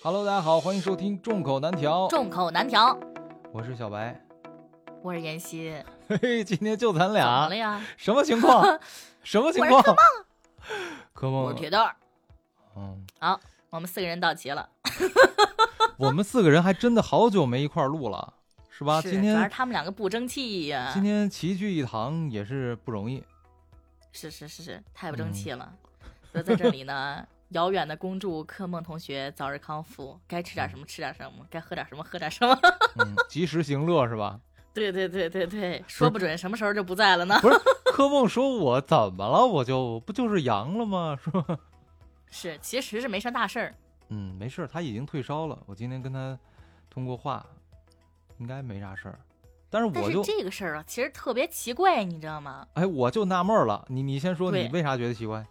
[0.00, 2.96] Hello，大家好，欢迎收听众口难调，众口难调。
[3.52, 4.16] 我是小白，
[5.02, 5.74] 我是妍希，
[6.06, 7.84] 嘿嘿，今天就咱怎么俩了，呀？
[7.96, 8.78] 什么情况？
[9.24, 9.82] 什么情况？
[11.12, 11.96] 科梦，我是铁蛋儿。
[12.76, 13.40] 嗯，好，
[13.70, 14.68] 我们四个人到齐了，
[15.98, 18.34] 我们四个人还真的好久没一块儿录了，
[18.70, 19.00] 是吧？
[19.00, 23.24] 是今天主要是他们两个不争气呀、今天齐聚一堂也是不容易，
[24.12, 25.72] 是是是是，太不争嗯气了。
[26.30, 32.58] 所以在这里呢，遥远的恭祝柯梦同学早日康复，该吃点什么吃点什么，该喝点什么喝点什么。
[33.00, 34.38] 嗯，及时行乐是吧？
[34.74, 37.38] 对对对对对，说不准什么时候就不在了呢。
[37.40, 37.58] 不是，
[37.92, 39.44] 柯梦说我怎么了？
[39.46, 41.18] 我就不就是阳了吗？
[41.24, 41.58] 是吧？
[42.30, 43.74] 是，其实是没啥大事儿。
[44.10, 45.58] 嗯，没事儿，他已经退烧了。
[45.66, 46.38] 我今天跟他
[46.90, 47.44] 通过话，
[48.38, 49.18] 应该没啥事儿。
[49.70, 52.66] 但是我就这个事儿啊，其实特别奇怪，你知道吗？
[52.74, 55.44] 哎，我就纳闷了，你你先说，你为啥觉得奇怪？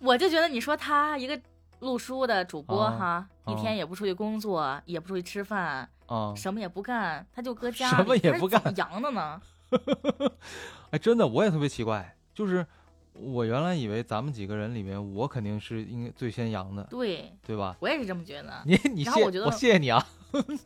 [0.00, 1.40] 我就觉得你说他一个
[1.80, 9.40] 录书的主播啊哈，一啊天也不出去工作，也不出去吃饭，啊、什么也不干，他就搁家什么也不干阳的呢？
[10.90, 12.66] 哎，真的，我也特别奇怪，就是
[13.12, 17.76] 我原来以为咱们几个人里面，我肯定是应该最先阳的，对对吧？
[17.80, 18.62] 我也是这么觉得。
[18.64, 20.04] 你你谢然后我觉得谢谢你啊，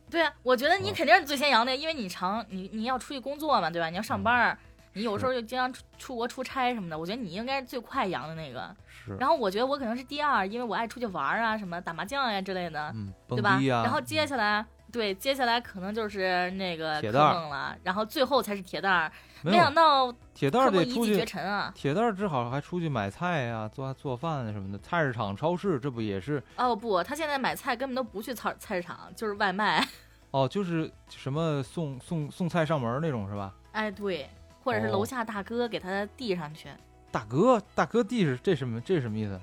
[0.09, 3.89] 对啊，我觉得你嗯肯定是最先阳的，因为你常你你要出去工作嘛，对吧？
[3.89, 4.57] 你要上班儿，
[4.93, 8.75] 你有时候就经常出出国出差什么的，我觉得你应该是最快阳的那个。
[8.87, 13.59] 是，然后我觉得我可能是第二，因为我爱出去玩啊，什么打麻将呀、之类的，嗯，蹦对吧？
[13.83, 14.65] 然后接下来。
[14.91, 19.11] 对，接下来可能就是那个铁蛋儿了，然后最后才是铁蛋儿。
[19.41, 21.71] 没想到铁蛋儿柯梦得出一骑绝去，尘啊！
[21.73, 29.83] 铁蛋儿正好还出去买菜呀、做做饭什么的，菜市场、超市，这不也是哦不，他现在买菜根本都不去菜菜市场，就是外卖。
[30.29, 33.51] 哦，就是什么送送送菜上门那种是吧？
[33.71, 34.29] 哎，对，
[34.63, 36.69] 或者是哦楼下大哥给他递上去。
[37.11, 39.39] 大哥，大哥递是这什么这是什么意思？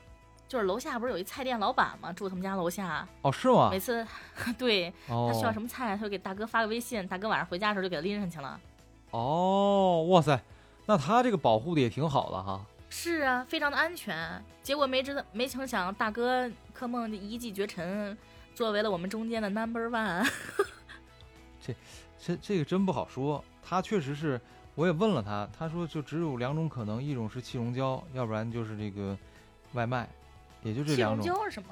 [0.48, 2.12] 就是楼下不是有一菜店老板吗？
[2.12, 3.78] 住他们家楼下，哦，是吗每？
[3.78, 4.04] 次
[4.58, 8.60] 对哦，他需要什么菜，他就给大哥发个微信，大哥晚上回家的时候就给他拎上去了。
[9.12, 10.42] 哦，哇塞，
[10.86, 12.66] 那他这个保护的也挺好的哈。
[12.88, 14.44] 是啊，非常的安全。
[14.60, 18.19] 结果没知道，没成想大哥柯梦这一骑绝尘，
[18.53, 20.28] 作为了我们中间的 number one。
[21.64, 21.75] 这
[22.19, 24.41] 这这个真不好说，他确实是，
[24.75, 29.16] 我也问了他，他说就只有两种可能，一种是气溶胶，要不然就是这个
[29.72, 30.08] 外卖，
[30.62, 31.26] 也就这气溶两种。
[31.26, 31.69] 胶是什么？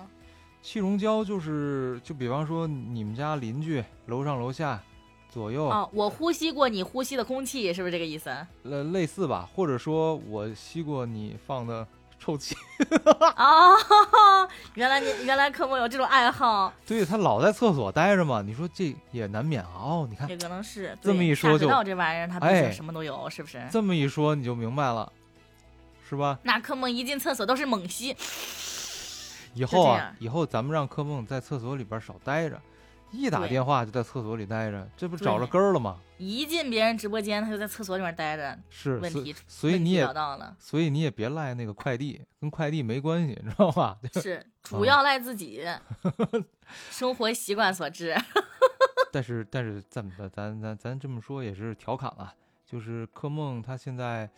[0.60, 4.82] 气溶胶就是，就比方说你们家邻居楼上楼下
[5.30, 8.30] 左右，哦，我呼吸过你呼吸的空气，是不是这个意思？
[8.64, 11.86] 类，类似吧，或者说我吸过你放的
[12.28, 12.54] 臭气，
[13.36, 19.70] 哦，原来你原来科梦有这种爱好，对他老在厕所待着嘛，你说这也难免啊。
[19.76, 23.66] 哦，你看也可能是这么一说就这玩意儿，他毕哎竟什么都有，是不是？
[23.70, 25.10] 这么一说你就明白了，
[26.06, 26.38] 是吧？
[26.42, 28.14] 那科梦一进厕所都是猛吸，
[29.54, 32.60] 以后啊以后咱们让科梦在厕所里边少待着，
[33.10, 35.98] 一打电话就在厕所里待着，这不找着根儿了吗？
[36.18, 43.98] 一进别人直播间他就在厕所里面待着，是，问题所以你也找到了，所以你也别赖那个快递，跟快递没关系，你知道吧？
[44.20, 45.64] 是主要赖自己，
[46.90, 48.14] 生活习惯所致。
[49.12, 52.34] 但是但是咱们咱咱咱这么说也是调侃啊，
[52.66, 54.28] 就是柯梦他现在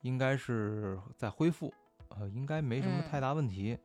[0.00, 1.74] 应该是在恢复，
[2.08, 3.76] 呃，应该没什么嗯太大问题。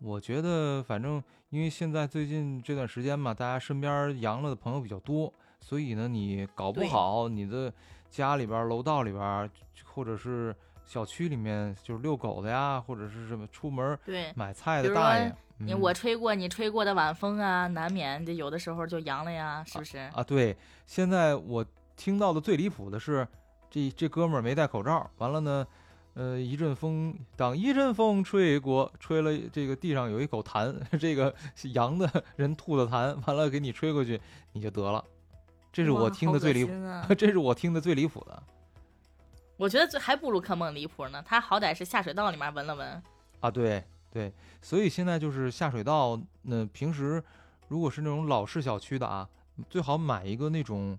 [0.00, 7.72] 我觉得反正因为现在最近这段时间嘛，大家身边阳了的朋友比较多，所以呢，你搞不好你的
[8.10, 9.50] 家里边、楼道里边，
[9.84, 19.98] 或者是小区里面，就是遛狗的呀，或者是什么出门对，买菜的大爷，我吹过你吹过的晚风啊，难免就有的时候就阳了呀，是不是？
[20.14, 21.64] 啊，对，现在我
[21.96, 23.26] 听到的最离谱的是，
[23.70, 25.66] 这这哥们儿没戴口罩，完了呢，
[26.18, 31.32] 呃，一阵风，当一阵风吹过，吹了这个地上有一口痰， 这个
[31.74, 34.18] 羊的人吐的痰，完了给你吹过去，
[34.52, 35.04] 你就得了，
[35.70, 38.42] 这是我听的最离谱，啊 这是我听的最离谱的
[39.58, 43.02] 我觉得这还不如柯梦离谱呢，他好歹是下水道里面闻了闻。
[43.40, 47.22] 啊，对对，所以现在就是下水道，那平时
[47.68, 49.28] 如果是那种老式小区的啊，
[49.68, 50.98] 最好买一个那种，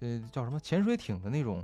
[0.00, 1.62] 呃，叫什么潜水艇的那种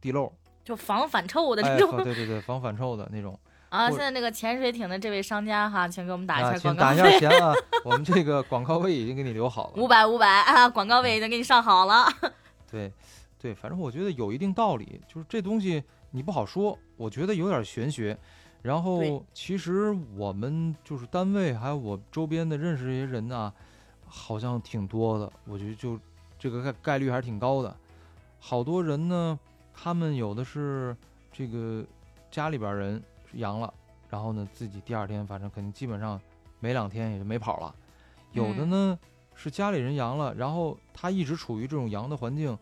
[0.00, 0.32] 地漏。
[0.64, 3.38] 就防反臭的哎，这种、防对对对，防反臭的那种。
[3.70, 3.90] 啊！
[3.90, 7.52] 现在那个潜水艇的这位商家哈，请给我们打一啊，下请打一下钱啊！
[7.84, 9.82] 我们这个广告位已经给你留好了。
[9.82, 12.06] 五百五百啊，广告位已经给你上好了。
[12.70, 12.92] 对，
[13.36, 15.82] 对，反正我觉得有一定道理，就是这东西
[16.12, 18.16] 你不好说，我觉得有点玄学。
[18.62, 23.52] 然后其实我们就是单位还有我周边的认识这些人啊，
[24.06, 25.98] 好像挺多的，我觉得就
[26.38, 27.76] 这个概概率还是挺高的。
[28.38, 29.36] 好多人呢，
[29.74, 30.96] 他们有的是
[31.32, 31.84] 这个
[32.30, 33.74] 家里边人阳了，
[34.08, 36.20] 然后呢自己第二天反正肯定基本上
[36.60, 37.74] 没两天也就没跑了。
[38.32, 38.98] 有的嗯呢
[39.34, 42.56] 是家里人阳了，然后他一直处于这种阳的环境，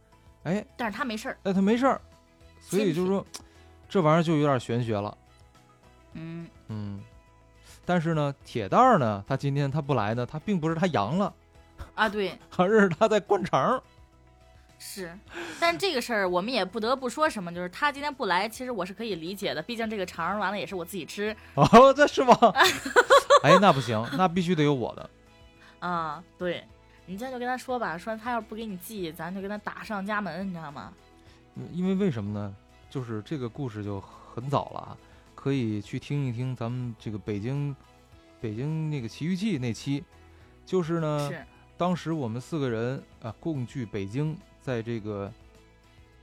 [0.44, 2.00] 哎但是他没事儿，哎他没事儿，
[2.60, 3.24] 所以就是说
[3.88, 5.16] 这玩意儿就有点玄学了。
[6.14, 7.00] 嗯，嗯，
[7.84, 11.32] 但是呢，铁蛋儿呢，他今天他不来呢，他并不是他阳了，
[11.94, 13.82] 啊对，而是他在灌肠。
[14.84, 15.16] 是，
[15.60, 22.36] 但这个事儿我们也不得不说什么，就是他今天不来，其实我是可以理解的，毕竟这个肠儿完了也是我自己吃哦， 这是吗？
[23.44, 25.10] 哎，那不行，那必须得有我的。
[25.78, 26.22] 啊。
[26.36, 26.64] 对，
[27.06, 30.92] 你这样就跟他说吧，说他要是不给你寄，咱就跟他打上家门，你知道吗？
[31.54, 32.54] 嗯因为为什么呢？
[32.90, 34.00] 就是这个故事就
[34.34, 34.96] 很早了啊，
[35.34, 37.74] 可以去听一听咱们这个北京
[38.40, 40.02] 北京那个奇遇记那期，
[40.66, 41.44] 就是呢，是，
[41.78, 45.30] 当时我们四个人啊共聚北京，在这个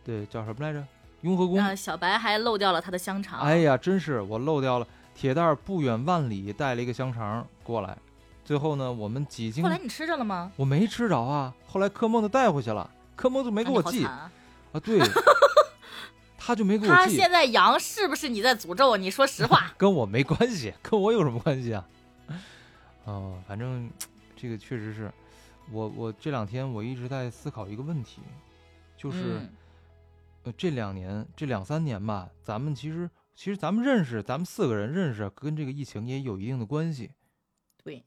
[0.03, 0.83] 对叫什么来着？
[1.21, 1.59] 雍和宫。
[1.59, 3.39] 啊，小白还漏掉了他的香肠。
[3.41, 4.87] 哎呀，真是我漏掉了。
[5.13, 7.97] 铁蛋儿不远万里带了一个香肠过来，
[8.45, 10.49] 最后呢，我们几经后来你吃着了吗？
[10.55, 14.31] 我没吃着啊，后来柯梦就带回去了，柯梦就没给啊我寄啊
[14.71, 14.97] 啊，对，
[16.39, 18.95] 他就没给我寄，他现在阳是不是你在诅咒？
[18.95, 19.69] 你说实话。
[19.77, 21.85] 跟我没关系，跟我有什么关系啊？
[23.03, 23.91] 哦，反正
[24.37, 25.11] 这个确实是
[25.71, 28.21] 我我这两天我一直在思考一个问题，
[28.97, 29.49] 就是、嗯
[30.43, 37.11] 呃这两年这两三年吧，咱们其实其实咱们认识，咱们四个人认识，跟这个疫情也有一定的关系。
[37.83, 38.03] 对，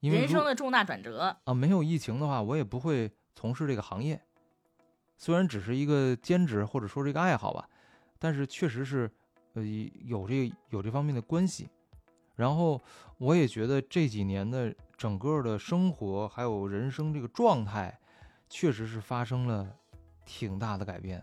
[0.00, 1.34] 因为人生的重大转折。
[1.44, 4.20] 啊，没有疫情的话，我也不会从事这个行业。
[5.16, 7.68] 虽然只是一个兼职或者说这个爱好吧，
[8.18, 9.10] 但是确实是，
[9.54, 9.62] 呃，
[10.04, 11.68] 有这个有这方面的关系。
[12.40, 12.80] 然后
[13.18, 18.00] 我也觉得这几年的整个的生活还有人生这个状态，
[18.48, 19.68] 确实是发生了
[20.24, 21.22] 挺大的改变。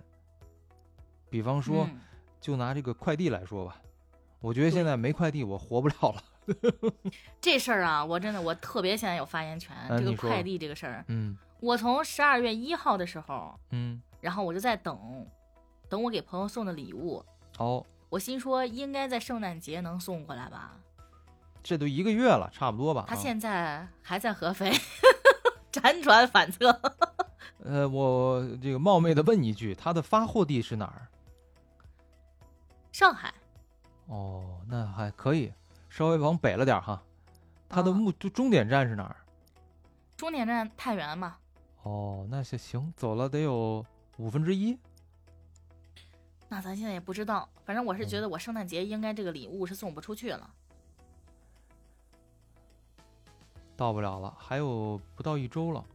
[1.27, 1.99] 比方说，嗯
[2.39, 3.81] 就拿这个快递来说吧，
[4.41, 6.23] 我觉得现在没快递我活不了了。
[7.41, 9.75] 这事儿啊，我真的我特别现在有发言权。
[9.97, 15.27] 这个快递这个事儿，嗯我从十二月一号的时候，嗯，然后我就在等，
[15.89, 17.25] 等我给朋友送的礼物。
[17.57, 20.77] 哦，我心说应该在圣诞节能送过来吧。
[21.67, 23.03] 这都一个月了，差不多吧？
[23.09, 24.71] 他啊现在还在合肥，
[25.69, 26.69] 辗转反侧。
[27.61, 31.09] 呃，我这个冒昧的问一句，他的发货地是哪儿？
[32.93, 33.33] 上海
[34.05, 35.51] 哦，那还可以，
[35.89, 37.03] 稍微往北了点哈。
[37.67, 39.17] 他的啊目就终点站是哪儿？
[40.15, 41.35] 终点站太原嘛，
[41.83, 43.85] 哦，那行行，走了得有
[44.15, 44.79] 五分之一。
[46.47, 47.49] 那咱现在也不知道。
[47.65, 50.49] 反正我是嗯觉得我圣诞节应该这个礼物是送不出去了。
[53.77, 55.85] 到不了了，还有不到一周了。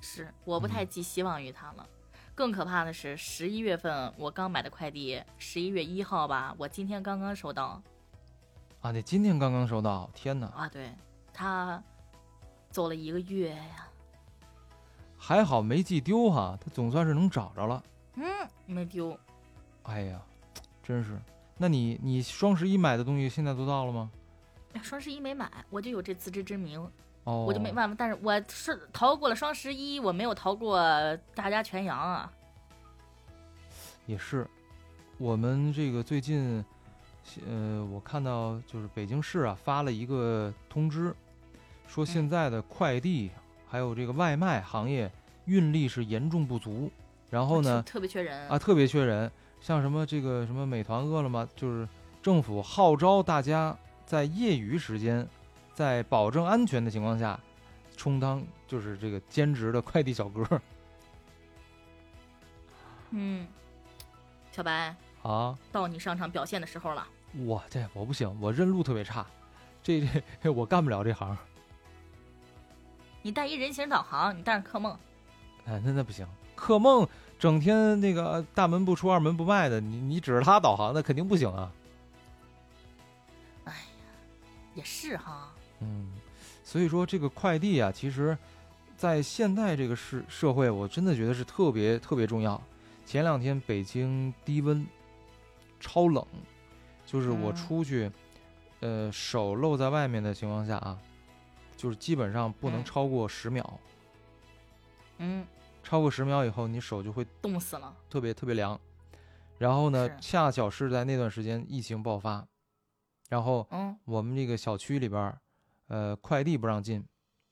[0.00, 1.88] 是，我不太嗯寄希望于他了。
[2.34, 7.82] 更可怕的是，十一月份我刚买的快递，十一月一号吧，我今天刚刚收到
[8.82, 10.46] 啊，你今天刚刚收到，天哪！
[10.48, 10.92] 啊，对
[11.32, 11.82] 他
[12.70, 13.88] 走了一个月呀，
[15.16, 17.82] 还好没寄丢哈，他总算是能找着了。
[18.14, 18.24] 嗯，
[18.66, 19.18] 没丢，
[19.84, 20.20] 哎呀，
[20.82, 21.18] 真是。
[21.56, 24.10] 那你你双十一买的东西现在都到了吗？
[24.72, 26.80] 哎双十一没买，我就有这自知之明，
[27.24, 27.94] 哦，我就没办法。
[27.98, 30.80] 但是我是逃过了双十一，我没有逃过
[31.34, 32.32] 大家全阳啊。
[34.06, 34.46] 也是，
[35.18, 36.64] 我们这个最近，
[37.46, 41.14] 呃，我看到就是北京市啊发了一个通知，
[41.86, 43.30] 说现嗯在的快递
[43.68, 45.10] 还有这个外卖行业
[45.44, 46.90] 运力是严重不足，
[47.30, 51.88] 然后呢特别缺人啊特别缺人，像什么这个什么美团、饿了么，就是
[52.20, 53.76] 政府号召大家
[54.12, 55.26] 在业余时间，
[55.72, 57.40] 在保证安全的情况下，
[57.96, 60.46] 充当就是这个兼职的快递小哥
[63.08, 63.46] 嗯，
[64.50, 65.58] 小白，啊。
[65.72, 67.08] 到你上场表现的时候了。
[67.38, 69.24] 我这我不行，我认路特别差，
[69.82, 70.06] 这
[70.42, 71.34] 这 我干不了这行。
[73.22, 74.94] 你带一人形导航，你带上客梦，
[75.64, 76.26] 哎，那那不行。
[76.54, 81.72] 客梦整天那个大门不出二门不迈的，你你指着他导航，那肯定不行啊。
[84.74, 85.52] 也是哈。
[85.80, 86.12] 嗯，
[86.62, 88.36] 所以说这个快递啊，其实，
[88.96, 92.60] 在现在这个社社会，我真的觉得是特别特别重要。
[93.04, 94.86] 前两天北京低温，
[95.80, 96.24] 超冷，
[97.04, 98.10] 就是我嗯出去，
[98.80, 100.98] 呃，手露在外面的情况下啊，
[101.76, 103.80] 就是基本上不能嗯超过十秒。
[105.18, 105.44] 嗯，
[105.82, 107.92] 超过十秒以后，你手就会冻死了。
[108.08, 108.78] 特别特别凉。
[109.58, 112.44] 然后呢，恰巧是在那段时间疫情爆发，
[113.32, 115.34] 然后嗯，我们这个小区里边，
[115.86, 117.02] 呃，快递不让进，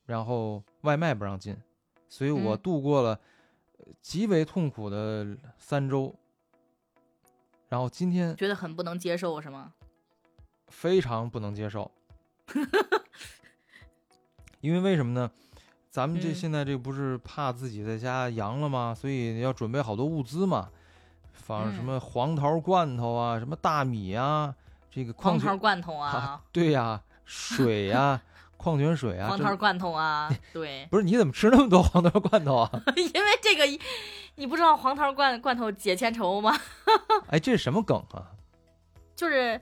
[0.05, 1.57] 然后外卖不让进，
[2.07, 3.19] 所以我嗯度过了
[3.79, 6.15] 呃极为痛苦的三周。
[7.71, 9.73] 然后今天觉得很不能接受是吗？
[10.69, 11.91] 非常不能接受，
[14.61, 15.31] 因为为什么呢？
[15.89, 18.95] 咱们这嗯现在这不是怕自己在家阳了吗？
[18.95, 20.71] 所以要准备好多物资嘛，
[21.33, 24.55] 放什嗯么黄桃罐头啊，什么大米啊，
[24.91, 28.21] 这个矿泉黄桃罐头啊，对呀、水呀、
[28.57, 32.71] 矿泉水啊， 黄桃罐头啊，对，不是你怎么吃那么多黄桃罐头啊？
[32.97, 33.65] 因为这个，
[34.37, 36.57] 你不知道黄桃罐罐头解千愁吗？
[37.29, 38.33] 哎，这是什么梗啊？
[39.15, 39.61] 就是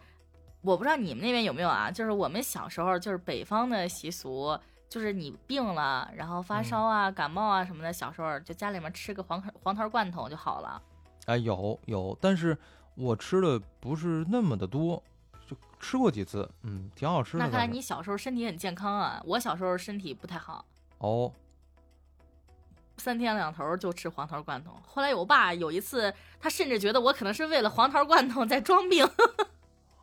[0.62, 4.58] 我不知道你们那边有没有啊，就是我们小时候就是北方的习俗，
[4.88, 10.80] 就是你病了，然后发烧啊、感冒啊什么的，小时候就家里面吃个黄黄桃罐头就好了。
[11.26, 12.56] 哎，有有，但是
[12.94, 15.02] 我吃的不是那么的多，就
[15.80, 17.44] 吃过几次，嗯，挺好吃的。
[17.44, 20.64] 那看来你小时候身体很健康啊，我小时候身体不太好，
[20.98, 21.32] 哦，
[22.96, 24.72] 三天两头就吃黄桃罐头。
[24.86, 29.04] 后来我爸有一次，他甚至觉得我可能是为了黄桃罐头 在装病。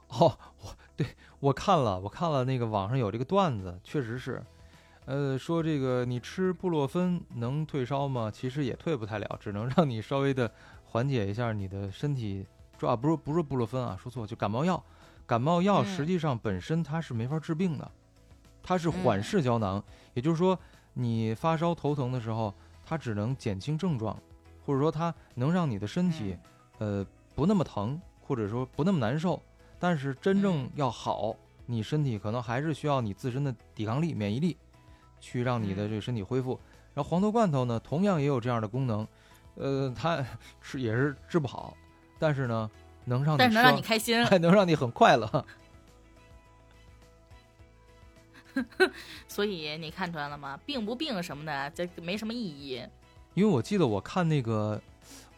[0.08, 1.06] 哦，我对
[1.40, 4.42] 我看了，我看了那个网上有这个段子，确实是，
[5.06, 8.32] 呃，说这个你吃布洛芬能退烧吗？
[8.34, 10.50] 其实也退不太了，只能让你稍微的
[10.86, 12.46] 缓解一下你的身体。
[12.80, 14.82] 说啊，不是不是布洛芬啊，说错，就感冒药。
[15.26, 15.86] 感冒药嗯。
[15.86, 17.92] 实际上本身它是没法治病的，
[18.64, 19.24] 它是缓嗯。
[19.24, 20.58] 释胶囊，也就是说
[20.94, 22.54] 你发烧头疼的时候，
[22.86, 24.18] 它只能减轻症状，
[24.66, 26.38] 或者说它能让你的身体、
[26.78, 27.06] 呃
[27.36, 29.42] 不那么疼，或者说不那么难受。
[29.78, 34.58] 但是真正要好，你身体可能还是需要你自身的抵抗力、免疫力，
[35.20, 36.60] 去让你的这个身体恢复。
[36.94, 39.06] 然后黄豆罐头呢，同样也有这样的功能，
[39.56, 40.26] 呃，它
[40.62, 41.76] 是也是治不好，
[42.18, 42.72] 但是呢，
[43.06, 44.24] 能让你但是能让你开心。
[44.28, 45.46] 还能让你很快乐。
[49.28, 50.60] 所以你看出来了吗？
[50.66, 52.82] 病不病什么的，这没什么意义。
[53.34, 54.82] 因为我记得我看那个，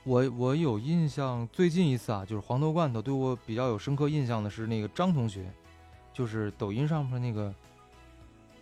[0.03, 5.51] 我我有印象，最近一次啊，就是黄豆罐头对我比较有深刻印象的是那个张同学，
[6.13, 7.51] 就是抖音上面那个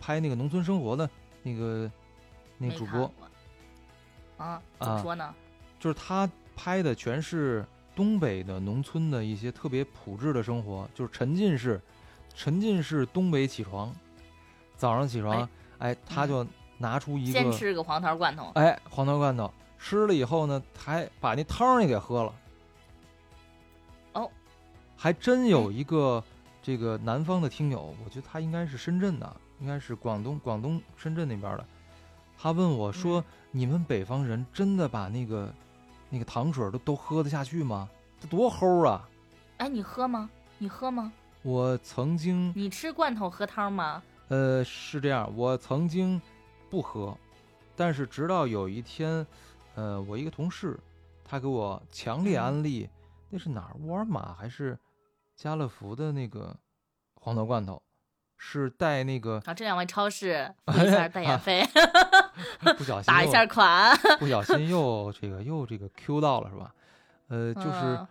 [0.00, 1.08] 拍那个农村生活的
[1.42, 1.90] 那个
[2.56, 3.12] 那个主播，
[4.38, 5.34] 啊，怎么啊说呢？
[5.78, 7.62] 就是他拍的全是
[7.96, 11.80] 东北的农村的一些特别朴质的生活，就是沉浸式，
[12.34, 13.92] 沉浸式东北起床，
[14.76, 15.48] 早上起床，
[15.78, 22.34] 哎，他嗯就拿出一个先，吃个黄桃罐头，哎，黄桃罐头，吃了以后呢，还把那汤也给喝了。
[24.12, 24.30] 哦，
[24.94, 26.22] 还真有一个
[26.62, 31.66] 这个南方的听友，我觉得他应该是深圳的，应该是广东广东深圳那边的。
[32.38, 35.50] 他问我说：“嗯你们北方人真的把那个
[36.08, 37.88] 那个糖水都都喝得下去吗？
[38.20, 39.08] 这多齁啊！”
[39.58, 40.28] 哎，你喝吗？
[40.58, 41.12] 你喝吗？
[41.42, 44.02] 我曾经你吃罐头喝汤吗？
[44.28, 46.20] 呃是这样，我曾经
[46.68, 47.16] 不喝，
[47.76, 49.24] 但是直到有一天，
[49.76, 50.78] 呃，我一个同事
[51.24, 52.88] 他给我强烈嗯安利，
[53.30, 53.76] 那是哪儿？
[53.84, 54.76] 沃尔玛还是
[55.36, 56.56] 家乐福的那个
[57.14, 57.80] 黄桃罐头，
[58.36, 61.64] 是带那个啊，这两位超市付一下代言费，
[62.76, 63.96] 不小心打一又下款。
[64.18, 66.74] 不小心又这个又这个 Q 到了是吧？
[67.28, 68.06] 呃，就是、嗯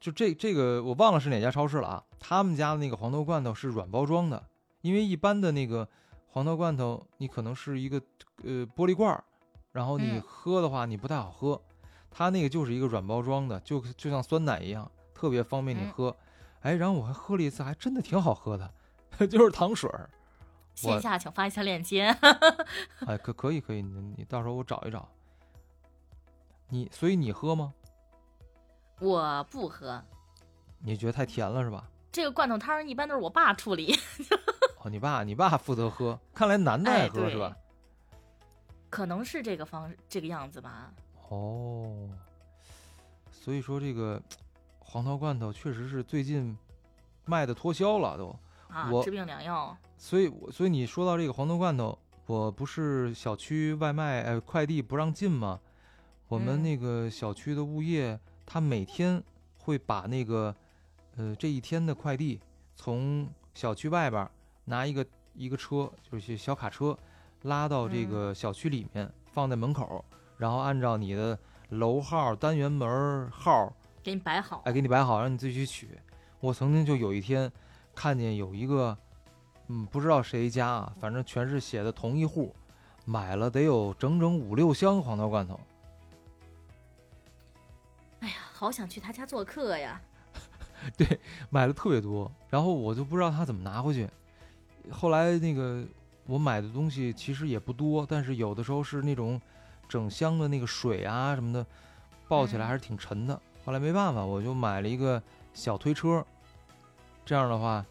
[0.00, 2.04] 就这这个我忘了是哪家超市了啊。
[2.20, 4.40] 他们家的那个黄豆罐头是软包装的，
[4.80, 5.88] 因为一般的那个
[6.28, 8.00] 黄豆罐头你可能是一个
[8.44, 9.24] 呃玻璃罐儿，
[9.72, 11.60] 然后你嗯喝的话你不太好喝。
[12.12, 16.16] 他那个就是一个软包装的，就就像酸奶一样，特别方便你嗯喝。
[16.60, 18.70] 哎，然后我还喝了一次，还真的挺好喝的，
[19.26, 20.08] 就是糖水儿。
[20.78, 22.06] 线下请发一下链接。
[23.06, 25.08] 哎，可可以可以，你你到时候我找一找。
[26.68, 27.72] 你所以你喝吗？
[29.00, 30.02] 我不喝
[30.80, 31.88] 你觉得太甜了是吧？
[32.12, 33.94] 这个罐头汤，一般都是我爸处理，
[34.82, 37.56] 哦，你爸你爸负责喝，看来男的爱喝是吧？
[38.90, 40.92] 可能是这个方这个样子吧。
[41.28, 42.08] 哦，
[43.30, 44.20] 所以说这个
[44.78, 46.56] 黄桃罐头确实是最近
[47.24, 48.34] 卖的脱销了都。
[48.90, 49.76] 我，啊治病良药。
[49.96, 55.58] 所以我所以你说到这个黄桃罐头，我不是小区外卖呃快递不让进吗？
[56.28, 59.22] 我们嗯那个小区的物业，他每天
[59.56, 60.54] 会把那个
[61.16, 62.38] 呃这一天的快递
[62.76, 64.30] 从小区外边儿
[64.66, 65.04] 拿一个
[65.34, 66.96] 一个车，就是小卡车，
[67.42, 70.04] 拉到这嗯个小区里面，放在门口，
[70.36, 71.38] 然后按照你的
[71.70, 74.62] 楼号、单元门儿号，给你摆好。
[74.66, 75.98] 哎，给你摆好，让你自己去取。
[76.40, 77.50] 我曾经就有一天
[77.98, 78.96] 看见有一个，
[79.66, 82.54] 嗯，不知道谁家啊，反正全是写的同一户，
[83.04, 85.58] 买了得有整整五六箱黄桃罐头。
[88.20, 90.00] 哎呀，好想去他家做客呀！
[90.96, 91.18] 对
[91.50, 94.08] 买了特别多，然后我就不知道他怎么拿回去。
[94.92, 95.84] 后来那个
[96.24, 99.42] 我买的东西其实也不多，但是有的时候是那种
[99.88, 101.66] 整箱的那个水啊什么的，
[102.28, 103.42] 抱起来嗯还是挺沉的。
[103.64, 105.20] 后来没办法，我就买了一个
[105.52, 106.24] 小推车，
[107.28, 107.84] 这样的话，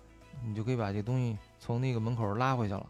[0.44, 2.86] 你就可以把这东西从那个门口拉回去了。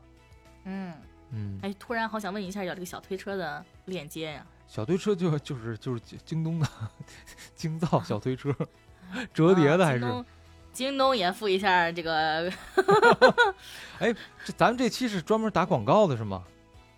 [0.64, 0.94] 嗯，
[1.32, 4.46] 嗯，哎，突然好想问一下，有这个小推车的链接呀？
[4.66, 6.66] 小推车就就是就是京京东的
[7.54, 8.56] 京造小推车，
[9.34, 10.06] 折叠的还是？
[10.06, 10.26] 啊京东
[10.72, 12.50] 京东也付一下这个
[14.00, 14.14] 哎
[14.46, 16.44] 这咱们这期是专门打广告的是吗？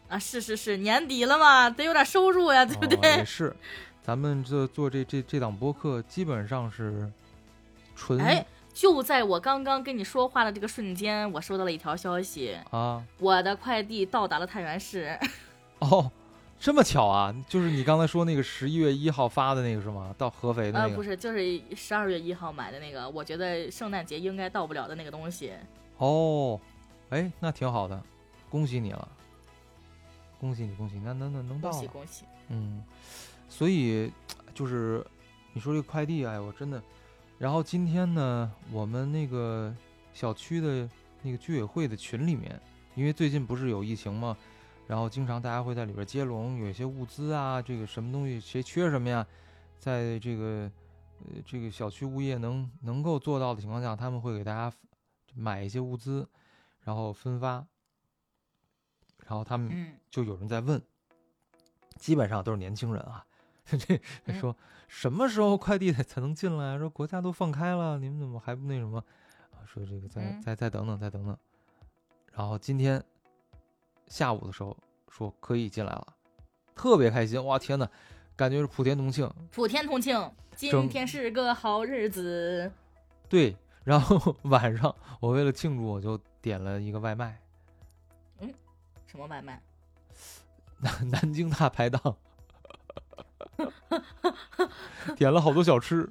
[0.10, 3.18] 啊，是是是，年底了嘛，得有点收入呀，对不哦、对？
[3.18, 3.56] 也是，
[4.04, 7.12] 咱们这做这这这档播客基本上是
[7.96, 8.46] 纯哎，
[8.80, 15.20] 就在我刚刚跟你说话的这个瞬间，我收到了一条消息，啊我的快递到达了太原市。
[15.80, 16.10] 哦，
[16.58, 17.36] 这么巧啊！
[17.50, 20.16] 就是你刚才说那个十一月一号发的那个是吗？
[20.18, 20.96] 到合肥的那呃，个？
[20.96, 25.52] 不是，就是十二月一号买的那个，我觉得圣诞节应该到不了的那个东西。
[25.98, 26.58] 哦，
[27.10, 28.02] 哎，那挺好的，
[28.50, 29.06] 恭喜你了，
[30.40, 32.24] 恭喜你，恭喜你，那那那能到了，恭喜恭喜！
[32.48, 32.82] 嗯，
[33.50, 34.10] 所以
[34.54, 35.06] 就是
[35.52, 36.82] 你说这个快递，哎，我真的，
[37.40, 39.74] 然后今天呢，我们那个
[40.12, 40.90] 小区的
[41.22, 42.62] 那个居委会的群里面，
[42.96, 44.38] 因为最近不是有疫情嘛？
[44.86, 49.26] 然后经常大家会在里边接龙，有一些物资啊，这个什么东西谁缺什么呀，
[49.78, 50.70] 在这个
[51.20, 54.76] 呃这个小区物业能能够做到的情况下，他们会给大家
[55.34, 56.28] 买一些物资，
[56.82, 57.66] 然后分发。
[59.26, 60.82] 然后他们嗯，就有人在问，
[61.96, 63.26] 基本上都是年轻人啊，
[63.78, 64.56] 这嗯说
[64.88, 66.78] 什么时候快递才才能进来？
[66.78, 68.98] 说国家都放开了，你们怎么还不那什么？
[69.52, 71.38] 啊，说这个再嗯再再等等，再等等。
[72.34, 73.04] 然后今天
[74.08, 74.76] 下午的时候
[75.10, 76.16] 说可以进来了，
[76.76, 77.88] 特别开心，哇天呐，
[78.36, 79.30] 感觉是普天同庆。
[79.52, 82.72] 普天同庆，今天是个好日子。
[83.28, 87.40] 对，然后 晚上我为了庆祝，我就点了一个外卖，
[88.40, 88.54] 嗯
[89.06, 89.62] 什么外卖？
[90.82, 92.16] 南南京大排档，
[95.16, 96.10] 点了好多小吃。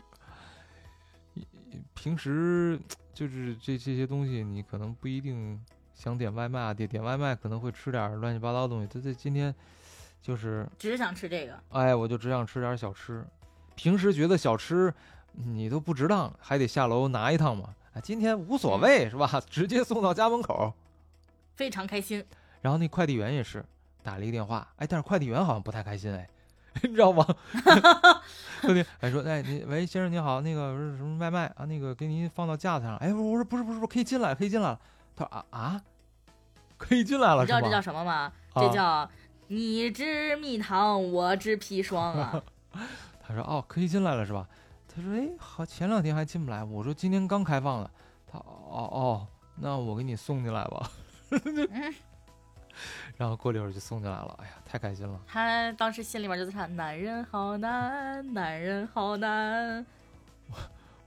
[1.95, 2.79] 平时
[3.13, 5.61] 就是这这些东西，你可能不一定
[5.95, 8.87] 想点外卖啊，点点外卖可能会吃点乱七八糟的东西。
[8.87, 9.55] 他这今天
[10.23, 11.59] 就是，只想吃这个。
[11.71, 13.25] 哎，我就只想吃点小吃。
[13.75, 14.93] 平时觉得小吃
[15.33, 17.75] 你都不值当，还得下楼拿一趟嘛。
[17.95, 19.29] 啊，今天无所谓、是吧？
[19.51, 20.73] 直接送到家门口。
[21.57, 22.25] 非常开心，
[22.61, 23.65] 然后那快递员也是
[24.05, 26.29] 打了一个电话，哎，但是快递员好像不太开心，哎，
[26.89, 27.27] 你知道吗？
[28.61, 31.65] 快递哎说，哎，你喂，先生你好，那个是什么外卖啊？
[31.65, 32.97] 那个给您放到架子上。
[32.97, 34.81] 哎，我说不是不是不是，可以进来，可以进来了。
[35.17, 35.83] 他说啊啊，
[36.77, 37.43] 可以进来了？
[37.43, 38.33] 你知道这叫什么吗？
[38.53, 39.09] 啊这叫
[39.47, 42.43] 你知蜜糖，我知砒霜啊！
[43.23, 44.47] 他说哦，可以进来了是吧？
[44.95, 47.91] 他说哎，好，前两天还进不来，我说今天刚开放了。
[48.31, 48.45] 他哦
[48.93, 50.91] 哦，那我给你送进来吧。
[51.31, 51.95] 嗯
[53.17, 55.21] 然后过了一会儿就送进来了，哎呀，太开心了。
[55.27, 59.85] 他当时心里面就在唱：“男人好难，男人好难。
[60.49, 60.57] 我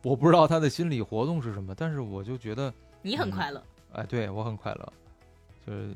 [0.04, 4.94] 我不知道他的心理活动是什么，但是我就觉得，”你很快乐，哎，对我很快乐，
[5.66, 5.96] 就是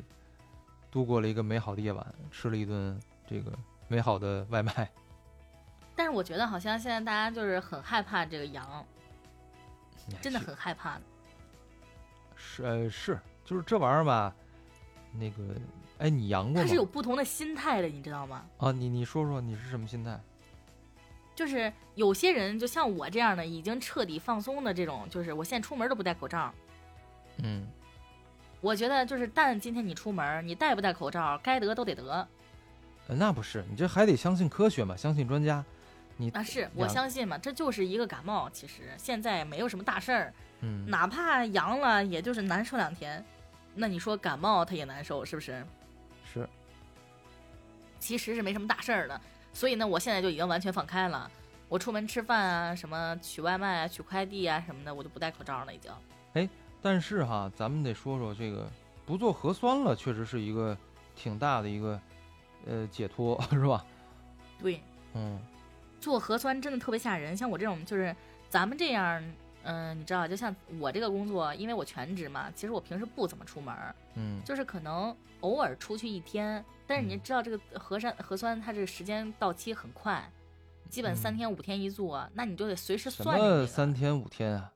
[0.90, 3.52] 度过了一个美好的夜晚，吃了一顿这个
[3.88, 4.90] 美好的外卖。
[5.96, 8.86] 但是我觉得好像现在大家就是很害怕这个羊，
[10.12, 11.00] 哎真的很害怕。
[12.36, 14.36] 是呃是，就是这玩意儿吧，
[15.19, 15.56] 那个，
[15.97, 16.75] 哎，你阳过吗他是？
[16.75, 18.45] 有不同的心态的，你知道吗？
[18.58, 20.19] 啊，你你说说你是什么心态？
[21.36, 26.54] 就是有些人就像我这样的，已经彻底放松的这种，就是我现在出门都不戴口罩。
[27.43, 27.67] 嗯，
[28.62, 32.28] 我觉得就是，但今天你出门，你戴不戴口罩，该得都得得
[33.08, 35.63] 呃那不是，你这还得相信科学嘛，相信专家。
[36.17, 36.41] 你啊！
[36.41, 43.21] 是我相信嘛，这就是一个感冒，其实现在没有什么大事儿，嗯，哪怕阳了，也就是难受两天。
[43.76, 45.64] 那你说感冒他也难受，是不是？
[46.34, 46.50] 是
[48.00, 49.22] 其实是没什么大事儿的。
[49.54, 51.30] 所以呢，我现在就已经完全放开了。
[51.68, 55.92] 我出门吃饭啊，什么取外卖啊、取快递啊什么的，我就不戴口罩了，已经。
[56.82, 58.70] 但是哈，咱们得说说这个
[59.06, 60.78] 不做核酸了，确实是一个
[61.16, 62.00] 挺大的一个
[62.68, 63.84] 呃解脱，是吧？
[64.60, 64.80] 对，
[65.14, 65.40] 嗯
[66.00, 67.36] 做核酸真的特别吓人。
[67.36, 68.16] 像我这种，就是
[68.50, 69.24] 咱们这样，
[69.65, 73.75] 嗯、你知道，就像我这个工作，因为我全职嘛，其实我平时不怎么出门，
[74.13, 76.63] 嗯，就是可能偶尔出去一天。
[76.88, 80.32] 但是你嗯知道，这个核酸核酸它这个时间到期很快，
[80.89, 84.71] 基本三嗯天五天一做，那你就得随时算着这个么三天五天啊，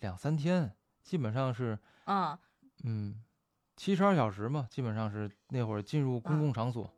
[0.00, 2.38] 两三天，基本上是啊、
[2.84, 3.22] 嗯
[3.76, 6.90] 七十二小时嘛，基本上是那会儿进入公啊共场所。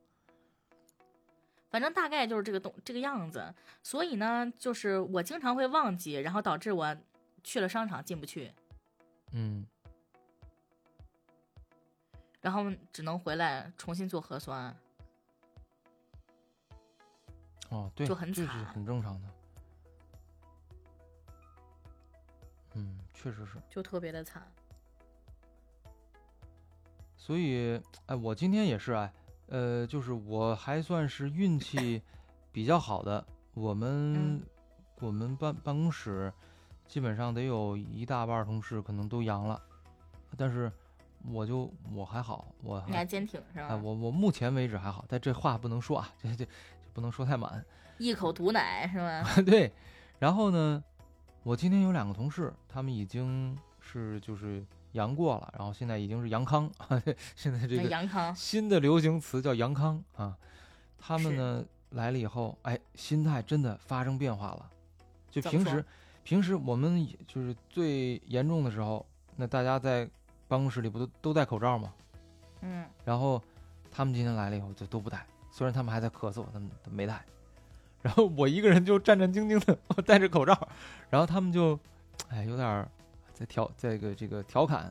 [1.71, 3.53] 反正大概就是这个东这个样子。
[3.83, 6.97] 所以呢，就是我经常会忘记，然后导致我
[7.45, 8.51] 去了商场进不去，
[9.33, 9.65] 嗯，
[12.41, 14.75] 然后只能回来重新做核酸。
[17.69, 19.29] 哦，对，就很这是惨很正常的。
[22.75, 23.61] 嗯，确实是。
[23.69, 24.51] 就特别的惨。
[27.17, 29.13] 所以哎，我今天也是哎，
[29.49, 32.03] 呃，就是我还算是运气
[32.51, 34.43] 比较好的，我们、嗯
[35.01, 36.33] 我们办办公室
[36.87, 39.61] 基本上得有一大半同事可能都阳了，
[40.37, 40.71] 但是
[41.31, 43.69] 我就我还好，我还你还坚挺是吧？
[43.71, 46.51] 哎，我我目前为止还好，但这话不能说啊，这这这
[46.93, 47.65] 不能说太满。
[47.99, 49.25] 一口毒奶是吗？
[49.47, 49.73] 对，
[50.19, 50.83] 然后呢，
[51.43, 56.71] 我今天有两个同事，他们已经是就是阳过了，然后现在已经是阳康，
[57.35, 60.37] 现在这个阳康，新的流行词叫阳康啊。
[60.99, 64.71] 他们呢来了以后，哎，心态真的发生变化了。
[65.31, 65.85] 就平时
[66.25, 69.05] 平时我们就是最严重的时候，
[69.37, 70.09] 那大家在
[70.49, 71.93] 办公室里不都都戴口罩吗？
[72.63, 73.41] 嗯，然后
[73.93, 77.23] 他们今天来了以后就都不戴，虽然他们还在咳嗽，他们都没戴。
[78.01, 80.69] 然后我一个人就战战兢兢的，我戴着口罩，
[81.11, 81.79] 然后他们就，
[82.29, 82.87] 哎，有点
[83.33, 84.91] 在调，在这个这个调侃，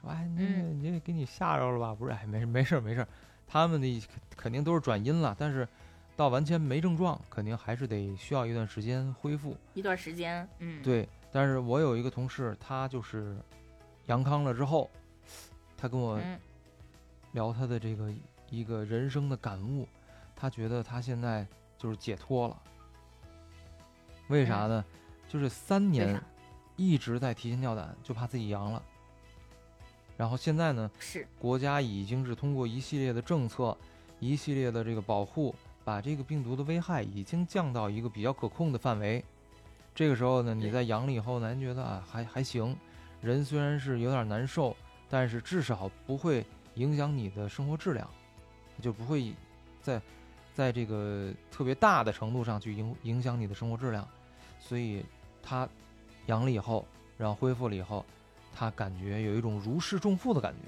[0.00, 1.94] 说，哎，那个嗯你也给你吓着了吧？
[1.94, 3.06] 不是，哎，没事没事没事，
[3.46, 4.02] 他们的
[4.36, 5.66] 肯定都是转阴了，但是
[6.16, 9.56] 到完全没症状，肯定还是得需要一段时间恢复。
[9.74, 13.36] 一段时间，嗯，，对，但是我有一个同事，他就是
[14.06, 14.90] 阳康了之后，
[15.76, 16.40] 他跟我嗯
[17.32, 18.12] 聊他的这个
[18.48, 19.86] 一个人生的感悟，
[20.34, 22.62] 他觉得他现在就是解脱了。
[24.28, 24.84] 为啥呢？
[25.28, 26.20] 就是三年？
[26.76, 28.82] 一直在提心吊胆，就怕自己阳了。
[30.16, 33.76] 然后现在呢，是，国家已经是通过一系列的政策，
[34.20, 35.54] 一系列的这个保护，
[35.86, 39.24] 把这个病毒的危害已经降到一个比较可控的范围。
[39.94, 42.76] 这个时候呢，你在阳了以后呢，人觉得啊还还行，
[43.22, 44.76] 人虽然是有点难受，
[45.08, 46.44] 但是至少不会
[46.74, 48.10] 影响你的生活质量，
[48.82, 49.32] 就不会
[49.80, 50.02] 在
[50.52, 54.06] 在这个特别大的程度上去影影响你的生活质量。
[54.58, 55.04] 所以
[55.40, 55.68] 他
[56.26, 56.84] 阳了以后，
[57.16, 58.04] 然后恢复了以后，
[58.52, 60.58] 他感觉有一种如释重负的感觉。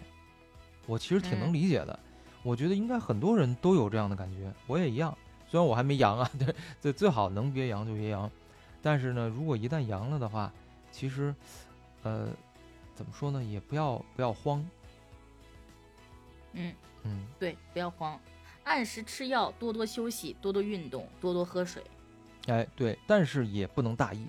[0.87, 1.99] 我其实挺能嗯理解的，
[2.49, 5.15] 我觉得应该很多人都有这样的感觉，我也一样。
[5.51, 8.31] 虽然我还没阳啊， 对，最最好能别阳就别阳，
[8.81, 10.51] 但是呢，如果一旦阳了的话，
[10.91, 11.35] 其实，
[12.03, 12.29] 呃，
[12.95, 14.67] 怎么说呢，也不要不要慌，
[16.55, 18.19] 嗯，嗯，对，不要慌，
[18.65, 21.83] 按时吃药，多多休息，多多运动，多多喝水。
[22.47, 24.27] 哎，对，但是也不能大意，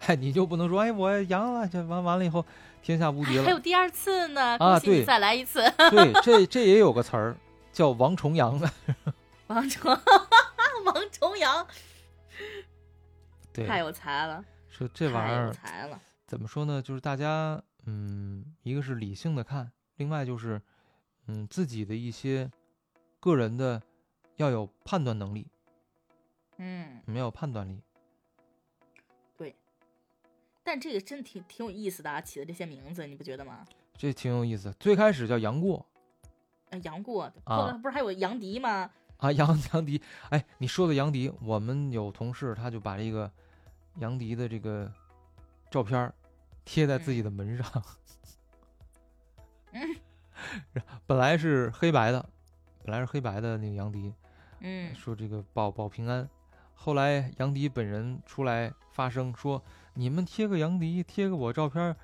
[0.00, 2.44] 哎，你就不能说，哎，我阳了，这完完了以后
[2.82, 5.62] 天下无敌了还有，第二次呢，啊恭喜你对再来一次。
[5.90, 7.36] 对，这这也有个词儿
[7.74, 8.70] 叫王重阳的，
[9.48, 9.90] 王重
[10.86, 11.66] 王重阳
[13.52, 16.00] 对，太有才了，说这玩意儿才了。
[16.26, 16.80] 怎么说呢？
[16.80, 20.62] 就是大家，嗯，一个是理性的看，另外就是，
[21.26, 22.50] 嗯，自己的一些
[23.18, 23.82] 个人的
[24.36, 25.48] 要有判断能力，
[26.58, 27.82] 嗯，没有判断力。
[29.36, 29.54] 对
[30.62, 33.66] 但这个真挺挺有意思的啊，起的这些名字，你不觉得吗？
[33.98, 34.72] 这挺有意思。
[34.78, 35.93] 最开始叫杨过呃，
[36.82, 38.90] 杨过，啊后来不是还有杨迪吗？
[39.18, 40.00] 啊，杨杨迪。
[40.30, 43.30] 哎，你说的杨迪，我们有同事他就把这个
[43.96, 44.90] 杨迪的这个
[45.70, 46.12] 照片
[46.64, 47.66] 贴在自己的门上。
[49.72, 49.96] 嗯
[51.06, 52.28] 本来是黑白的，
[52.82, 54.12] 本来是黑白的那个杨迪，
[54.60, 56.28] 嗯，说这个保保平安。
[56.74, 59.62] 后来杨迪本人出来发声说
[59.94, 61.96] ：“你们贴个杨迪，贴个我照片儿，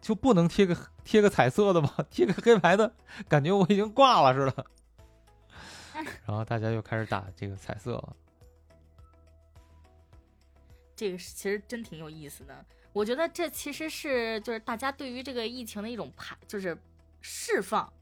[0.00, 1.92] 就不能贴个贴个彩色的吗？
[2.10, 2.94] 贴个黑白的，
[3.28, 4.66] 感觉我已经挂了似的。
[6.26, 8.16] ”然后大家又开始打这个彩色了。
[10.94, 12.64] 这个是其实真挺有意思的。
[12.92, 16.76] 我觉得这其实是就是大家对于这个疫情的一种排，就是
[17.20, 17.92] 释放。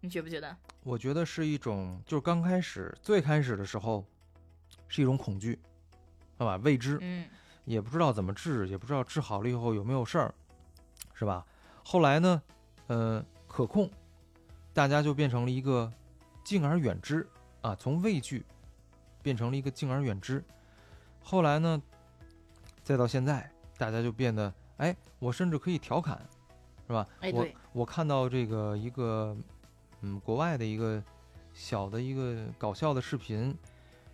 [0.00, 0.56] 你觉不觉得？
[0.82, 4.04] 我觉得是一种，就是刚开始最开始的时候，
[4.88, 5.58] 是一种恐惧，
[6.38, 6.56] 好吧？
[6.62, 7.26] 未知，嗯
[7.64, 10.34] 也不知道怎么治，也不知道治好了以后有没有事儿，
[11.14, 11.44] 是吧？
[11.82, 12.42] 后来呢，
[12.86, 13.90] 呃，可控，
[14.72, 15.92] 大家就变成了一个
[16.44, 17.26] 敬而远之
[17.62, 18.44] 啊，从畏惧
[19.22, 20.44] 变成了一个敬而远之。
[21.22, 21.82] 后来呢，
[22.82, 26.20] 再到现在，大家就变得，哎，我甚至可以调侃，
[26.86, 27.06] 是吧？
[27.32, 29.34] 我我看到这个一个，
[30.02, 31.02] 嗯，国外的一个
[31.54, 33.56] 小的一个搞笑的视频，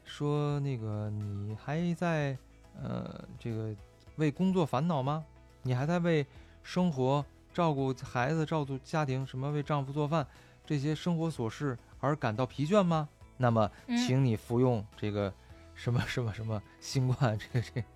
[0.04, 2.38] 说那个你还在
[2.82, 3.74] 呃这个
[4.16, 5.24] 为工作烦恼吗？
[5.62, 6.26] 你还在为
[6.62, 10.26] 生活照顾孩子、照顾家庭，什么为丈夫做饭
[10.64, 13.08] 这些生活琐事而感到疲倦吗？
[13.36, 15.32] 那么，嗯请你服用这个
[15.74, 17.86] 什么什么什么新冠这个这个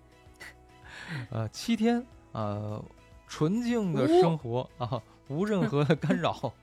[1.29, 2.83] 呃七天呃
[3.27, 6.53] 纯净的生活啊，无任何的干扰。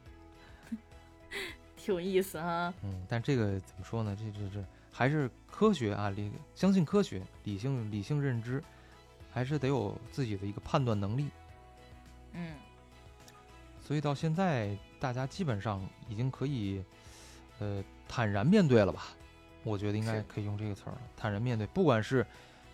[1.76, 2.72] 挺有意思哈。
[2.82, 4.16] 嗯，但这个怎么说呢？
[4.16, 8.62] 这这这还是科学啊，理相信科学，理性理性认知，
[9.32, 11.28] 还是得有自己的一个判断能力。
[12.34, 12.54] 嗯，
[13.80, 16.84] 所以到现在大家基本上已经可以，
[17.58, 19.08] 呃，坦然面对了吧？
[19.64, 21.66] 我觉得应该可以用这个词儿了，坦然面对。
[21.68, 22.26] 不管是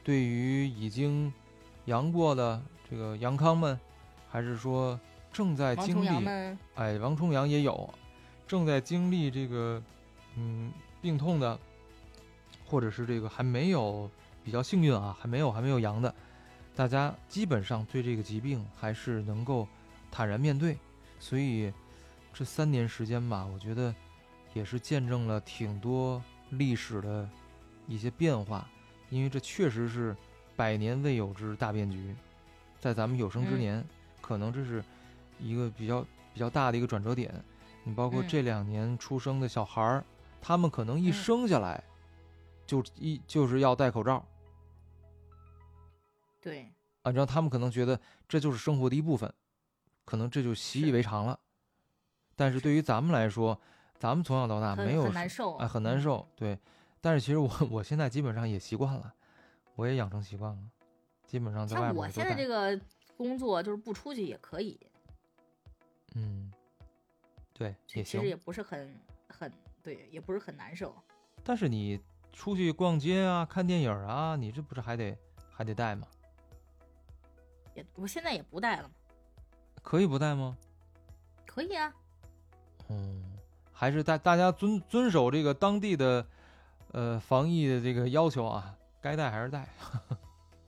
[0.03, 1.33] 对于已经
[1.85, 3.79] 阳过的这个阳康们，
[4.31, 4.99] 还是说
[5.33, 6.27] 正在经历
[6.75, 7.93] 哎，王重阳也有，
[8.47, 9.83] 正在经历这个
[10.37, 11.59] 嗯病痛的，
[12.69, 14.11] 或者是这个还没有
[14.45, 16.15] 比较幸运啊，还没有还没有阳的，
[16.77, 19.67] 大家基本上对这个疾病还是能够
[20.11, 20.77] 坦然面对。
[21.19, 21.73] 所以
[22.33, 23.95] 这三年时间吧，我觉得
[24.53, 27.29] 也是见证了挺多历史的
[27.87, 28.69] 一些变化，
[29.09, 30.15] 因为这确实是
[30.55, 32.15] 百年未有之大变局，
[32.79, 33.85] 在咱们有生之嗯年，
[34.21, 34.85] 可能这是
[35.41, 36.03] 一个比较
[36.35, 37.35] 比较大的一个转折点。
[37.83, 40.05] 你包括嗯这两年出生的小孩儿，
[40.41, 41.83] 他们可能一嗯生下来
[42.69, 44.23] 就一就是要戴口罩
[46.41, 46.71] 对，
[47.03, 49.33] 啊，然后他们可能觉得这就是生活的一部分，
[50.05, 51.41] 可能这就习以为常了。
[52.37, 53.59] 但是对于咱们来说，
[53.99, 56.01] 咱们从小到大没有很难受，哎，很难嗯。
[56.01, 56.57] 受，对。
[57.01, 59.15] 但是其实我我现在基本上也习惯了，
[59.75, 60.59] 我也养成习惯了，
[61.27, 62.79] 基本上在外像我现在这个
[63.17, 64.79] 工作，就是不出去也可以，
[66.15, 66.53] 嗯，
[67.55, 68.05] 对，也行。
[68.05, 68.95] 其实也不是很
[69.27, 69.51] 很
[69.83, 70.95] 对，也不是很难受。
[71.43, 71.99] 但是你
[72.33, 75.17] 出去逛街啊、看电影啊，你这不是还得
[75.53, 76.07] 还得带吗？
[77.75, 78.91] 也我现在也不带了，
[79.83, 80.57] 可以不带吗？
[81.47, 81.93] 可以啊。
[82.89, 83.23] 嗯，
[83.73, 86.27] 还是大大家遵遵守这个当地的
[86.93, 89.69] 呃防疫的这个要求啊，该带还是带。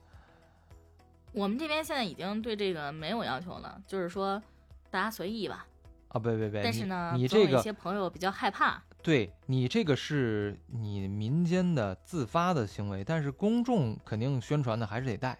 [1.33, 4.41] 我们这边现在已经对这个没有要求了，就是说
[4.89, 5.65] 大家随意吧。
[6.09, 15.37] 啊，别别别，但是呢，你这个有一些朋友比较害怕，对你这个是你民间的自发的行为，但是公众肯定宣传的还是得戴。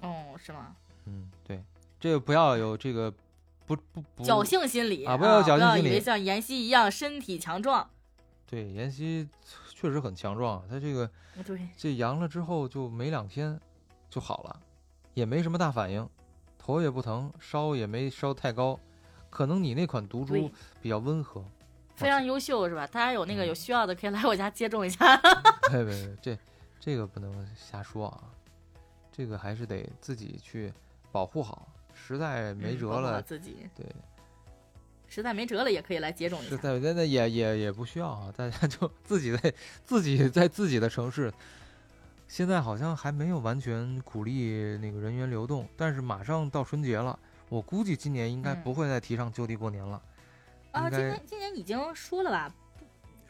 [0.00, 0.76] 哦，是吗？
[1.06, 1.62] 嗯，对，
[1.98, 3.10] 这个不要有这个
[3.66, 7.88] 不不不侥幸心理啊不要侥幸心理以为像妍希一样身体强壮。
[8.46, 9.26] 对，妍希
[9.74, 11.10] 确实很强壮，她这个
[11.46, 13.58] 对，这阳了之后就没两天
[14.10, 14.60] 就好了，
[15.14, 16.06] 也没什么大反应，
[16.58, 18.78] 头也不疼，烧也没烧太高，
[19.30, 20.50] 可能你那款毒株
[20.82, 21.42] 比较温和。
[22.00, 22.86] 非常优秀是吧？
[22.86, 23.48] 大家有那个嗯。
[23.48, 25.16] 有需要的可以来我家接种一下。
[25.70, 26.38] 别别别，这
[26.78, 28.24] 这个不能瞎说啊，
[29.12, 30.72] 这个还是得自己去
[31.12, 33.68] 保护好，实在没辙了，自己。
[33.76, 33.86] 对，
[35.08, 36.50] 实在没辙了也可以来接种一下。
[36.50, 39.52] 是在那那也也也不需要啊，大家就自己在
[39.84, 41.32] 自己在自己的城市，
[42.28, 48.62] 现在好像还没有完全鼓励那个人员流动，但是马上到春节了，我估计今年应该嗯。
[48.62, 50.02] 不会再提倡就地过年了，啊，
[50.74, 52.54] 应该今年今年已经说了吧？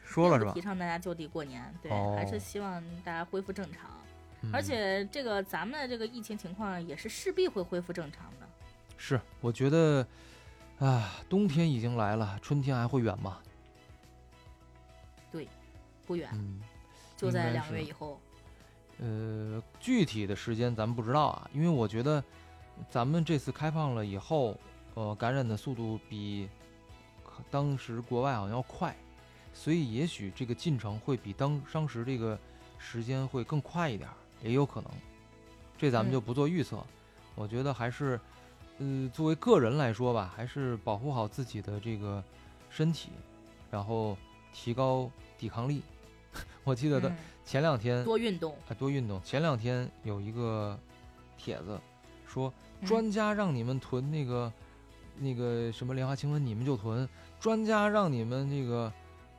[0.03, 0.61] 说了是吧提？
[0.61, 3.89] 倡大家就地过年，对，哦还是希望大家恢复正常。
[4.43, 8.47] 嗯而且这个咱们的这个疫情情况也是势必会恢复正常的。
[8.97, 10.05] 是，我觉得
[10.79, 13.37] 啊，冬天已经来了，春天还会远吗？
[15.31, 15.47] 对
[16.05, 16.59] 不远，嗯。
[17.15, 18.19] 就在两个月以后。
[18.97, 22.23] 呃，具体的时间咱们不知道啊，因为我觉得
[22.89, 24.57] 咱们这次开放了以后，
[24.95, 26.60] 呃，感染的速度比可
[27.49, 28.95] 当时国外好像要快，
[29.53, 32.37] 所以也许这个进程会比当当时这个
[32.77, 34.91] 时间会更快一点儿，也有可能。
[35.77, 36.83] 这咱们就嗯不做预测。
[37.33, 38.19] 我觉得还是，
[38.77, 42.23] 呃，作为个人来说吧，还是保护好自己的这个
[42.69, 43.09] 身体，
[43.71, 44.17] 然后
[44.53, 45.81] 提高抵抗力。
[46.63, 49.21] 我记得的嗯前两天多运动，哎，多运动。
[49.23, 50.77] 前两天有一个
[51.37, 51.79] 帖子
[52.27, 54.53] 说，嗯专家让你们囤那个、
[55.17, 57.07] 那个什么莲花清瘟，你们就囤；
[57.41, 58.93] 专家让你们这个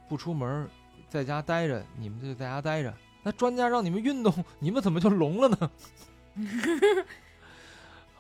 [0.09, 0.69] 不出门，
[1.09, 2.93] 在家待着，你们就在家待着。
[3.23, 5.71] 那专家让你们运动，你们怎么就聋了呢？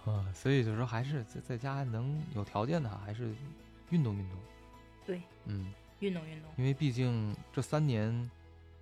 [0.06, 3.34] 啊，所以就说还是在在家能有条件的，还是
[3.90, 4.38] 运动运动。
[5.04, 6.48] 对，嗯，运动运动。
[6.56, 8.30] 因为毕竟这三年，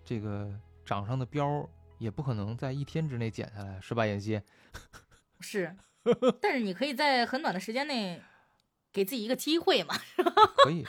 [0.05, 0.53] 这个
[0.85, 4.39] 掌上的膘也不可能在一天之内减下来，是吧，妍希？
[5.41, 5.75] 是，
[6.43, 8.21] 但是你可以在很短的时间内
[8.93, 9.95] 给自己一个机会嘛。
[10.65, 10.87] 可以。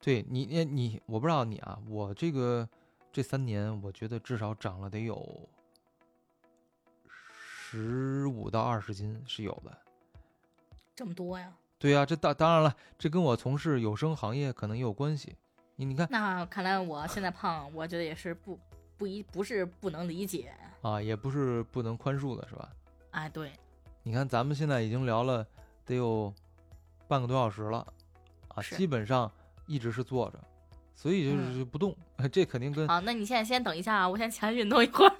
[0.00, 2.68] 对你，你你，我不知道你啊，我这个
[3.12, 5.48] 这三年，我觉得至少长了得有
[7.10, 9.76] 十五到二十斤是有的。
[10.94, 11.52] 这么多呀？
[11.78, 15.36] 对呀、这当当然了，这跟我从事有声行业可能也有关系。
[15.76, 18.58] 你你看那看来我现在胖，我觉得也是不
[18.96, 20.52] 不一不是不能理解。
[20.82, 22.68] 啊，也不是不能宽恕的，是吧？
[23.10, 23.52] 哎，对，
[24.02, 25.46] 你看，咱们现在已经聊了
[25.84, 26.32] 得有
[27.08, 27.86] 半个多小时了，
[28.48, 29.30] 啊，是基本上
[29.66, 30.38] 一直是坐着，
[30.94, 31.96] 所以就是不动。
[32.30, 35.14] 这肯定跟好，那你现在先等一下啊，我先起来运动一会儿。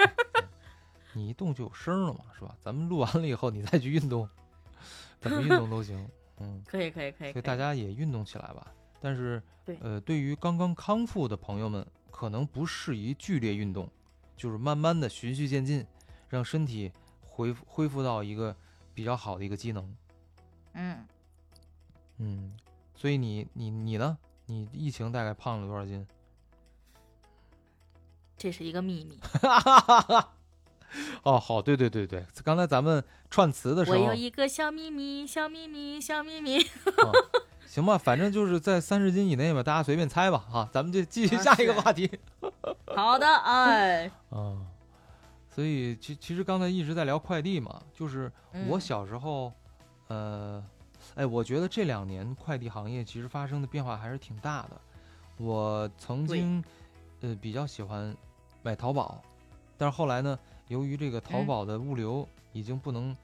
[1.14, 2.54] 你一动就有声了嘛，是吧？
[2.62, 4.28] 咱们录完了以后你再去运动，
[5.20, 6.08] 怎么运动都行。
[6.40, 8.66] 嗯， 可以可以可以，所以大家也运动起来吧。
[9.00, 13.88] 但是，对呃，对于刚刚康复的朋友们，可能不适宜剧烈运动，
[14.36, 15.84] 就是慢慢的循序渐进，
[16.28, 18.54] 让身体恢复恢复到一个
[18.94, 19.96] 比较好的一个机能。
[20.74, 21.04] 嗯，
[22.18, 22.52] 嗯，
[22.94, 24.16] 所以你你你呢？
[24.46, 26.06] 你疫情大概胖了多少斤？
[28.36, 29.18] 这是一个秘密。
[31.22, 36.62] 哦，好，对对对对，刚才咱们串词的时候，我有一个小秘密，小秘密，小秘密。
[36.62, 37.12] 啊
[37.68, 42.10] 行吧，反正就是在三十斤以内吧，大家随便猜吧，哈，咱们就继续啊下一个话题。
[42.96, 44.56] 好的，哎，啊，
[45.50, 48.32] 所以其其实刚才一直在聊快递嘛，就是
[48.66, 49.52] 我嗯小时候，
[50.06, 50.64] 呃，
[51.18, 54.80] 哎，我觉得这两年快递行业其实发生的变化还是挺大的。
[55.36, 56.62] 我曾经，
[57.22, 58.16] 呃，比较喜欢
[58.62, 59.20] 买淘宝，
[59.76, 63.16] 但是后来呢，由于这个淘嗯宝的物流已经不能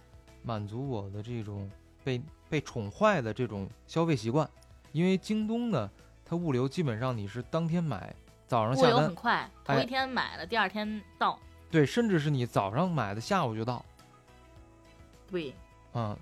[0.42, 1.70] 满足我的这种
[2.02, 4.48] 被被宠坏的这种消费习惯，
[4.90, 5.88] 因为京东呢，
[6.24, 8.12] 它物流基本上你是当天买，
[8.48, 11.38] 早上下单物流很，快，头哎一天买了，第二天到。
[11.70, 13.84] 对，甚至是你早上买的，下午就到。
[15.30, 15.54] 对，
[15.92, 16.18] 啊，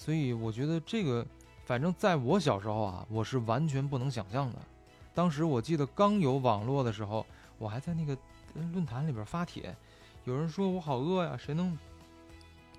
[0.00, 1.26] 所以我觉得这个，
[1.66, 4.58] 反正在我小时候啊，我是完全不能想象的。
[5.12, 7.26] 当时我记得刚有网络的时候，
[7.58, 8.16] 我还在那个
[8.54, 9.76] 呃论坛里边发帖，
[10.24, 11.76] 有人说我好饿呀，谁能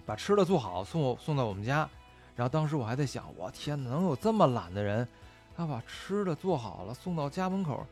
[0.03, 1.87] 把吃的做好送我送到我们家？
[2.35, 5.07] 然后当时我还在想，我天哪，能有这么懒的人，
[5.55, 7.85] 他把吃的做好了送到家门口，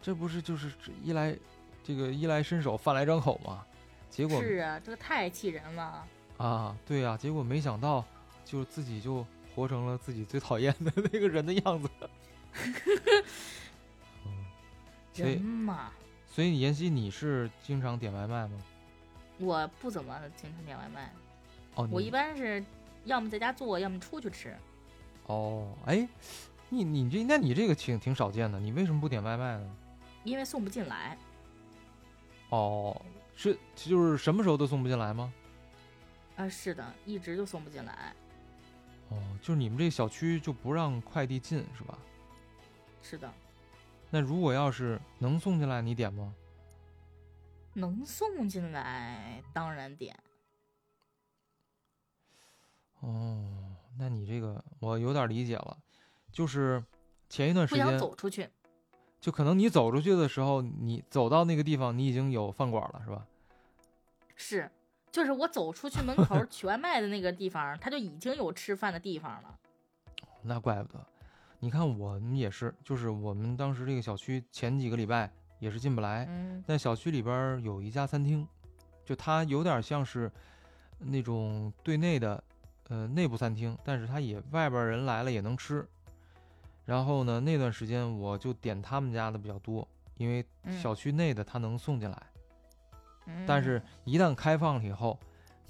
[0.00, 0.70] 这不是就是
[1.02, 1.36] 衣来
[1.82, 3.66] 这个衣来伸手饭来张口吗？
[4.08, 6.04] 结果是啊，这个太气人了。
[6.36, 8.04] 啊，对呀、结果没想到，
[8.46, 11.90] 就自己就活成了自己最讨厌的 那个人的样子。
[14.24, 14.32] 嗯，
[15.12, 15.90] 所人以嘛，
[16.26, 18.56] 所以妍希，你是经常点外卖吗？
[19.38, 21.12] 我不怎么经常点外卖，
[21.74, 22.64] 哦，我一般是
[23.04, 24.56] 要么在家做，要么出去吃。
[25.26, 26.08] 哦，哎，
[26.70, 29.76] 你你这那你这个挺挺少见的，你为什么不点外卖呢？
[30.24, 31.18] 因为送不进来。
[32.48, 32.98] 哦，
[33.36, 35.32] 是就是什么时候都送不进来吗？
[36.36, 38.14] 啊，是的，一直就送不进来。
[39.08, 41.98] 哦，就是你们这个小区就不让快递进是吧？
[43.02, 43.32] 是的，
[44.10, 46.34] 那如果要是能送进来，你点吗？
[47.74, 50.18] 能送进来当然点。
[53.00, 55.76] 哦，那你这个我有点理解了，
[56.32, 56.82] 就是
[57.28, 58.48] 前一段时间不想间，走出去。
[59.20, 63.26] 就可能你走出去的时候，你走到那个地方，你已经有饭馆了，是吧？
[64.34, 64.70] 是，
[65.16, 69.58] 就是我走出去门口取外卖的那个地方，他就已经有吃饭的地方了。
[70.44, 71.02] 那怪不得。
[71.58, 78.46] 你看我们也是，就是我们当时这个小区前几个礼拜也是进不来，嗯，但小区里边有一家餐厅，
[79.06, 80.30] 就它有点像是
[80.98, 82.44] 那种对内的
[82.88, 85.88] 呃内部餐厅，但是它也外边人来了也能吃。
[86.84, 92.35] 然后呢，那段时间我就点他们家的比较多，因为嗯小区内的他能送进来，嗯
[93.46, 95.18] 但是一旦开放了以后，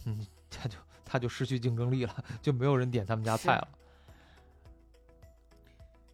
[0.05, 3.69] 嗯，他就他就失去竞争力了，就没有人点他们家菜了。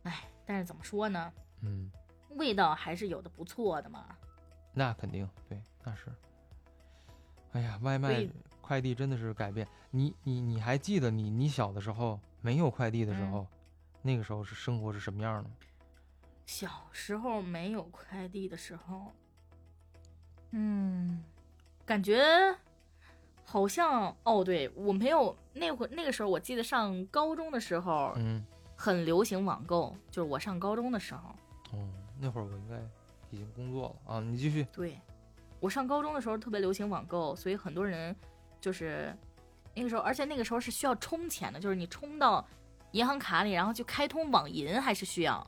[0.05, 1.91] 哎，但是怎么说呢，嗯，
[2.31, 4.07] 味道还是有的不错的嘛。
[4.73, 6.07] 那肯定对，那是。
[7.53, 8.27] 哎呀，外卖
[8.61, 13.47] 快递真的是改变你，你你还记得你你小的时候没有快递的时嗯候，
[14.01, 15.51] 那个时候是生活是什么样的？
[16.47, 19.13] 小时候没有快递的时候，
[20.53, 21.23] 嗯，
[21.85, 22.23] 感觉
[23.45, 28.45] 好像哦，对我没有那会那个时候，我记得上高中的时候嗯，
[28.77, 31.31] 很流行网购，就是我上高中的时候，
[31.73, 31.89] 哦，
[32.21, 32.77] 那会儿我应该
[33.31, 34.21] 已经工作了啊。
[34.21, 34.67] 你继续。
[34.73, 34.99] 对
[35.59, 38.15] 我上高中的时候特别流行网购，所以很多人
[38.61, 39.17] 就是
[39.75, 42.47] 那个时候，而且那个时候是需要充钱的，就是你充到
[42.93, 45.47] 银行卡里，然后去开通网银，还是需要。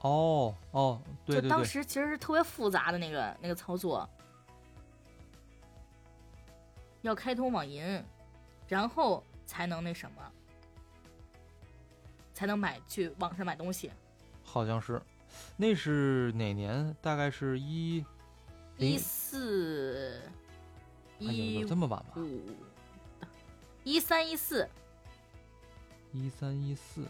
[0.00, 4.08] 哦哦，对就当对对，时其实是特别复杂的那个那个操作，
[7.02, 8.02] 要开通网银，
[8.66, 10.32] 然后才能那什么，
[12.32, 13.90] 才能买去网上买东西。
[14.42, 15.00] 好像是，
[15.56, 16.96] 那是哪年？
[17.02, 18.04] 大概是一
[18.78, 20.22] 一四
[21.18, 22.14] 一有这么晚吧？
[23.84, 24.66] 一三一四，
[26.12, 27.06] 一三一四，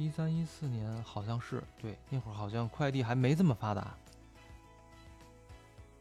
[0.00, 3.94] 一三一四年好像是对，那会儿好像快递还没这么发达。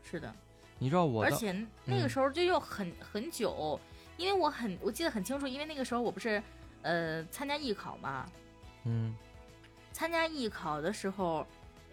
[0.02, 0.34] 是的，
[0.78, 1.52] 你知道我而且
[1.84, 3.78] 那个嗯时候就又很很久，
[4.16, 6.41] 因为我很我记得很清楚，因为那个时候我不是
[6.82, 8.26] 呃参加艺考嘛，
[8.86, 9.14] 嗯
[9.91, 11.45] 参加艺考的时候，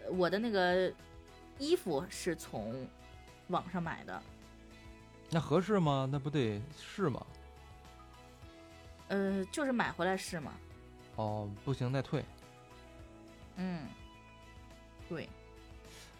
[0.05, 0.89] 呃我的那个
[1.59, 2.87] 衣服是从
[3.49, 4.23] 网上买的，
[5.29, 6.07] 那合适吗？
[6.09, 7.25] 那不得试吗？
[9.09, 10.53] 呃，就是买回来试嘛。
[11.17, 12.23] 哦，不行再退。
[13.57, 13.81] 嗯，
[15.09, 15.27] 对，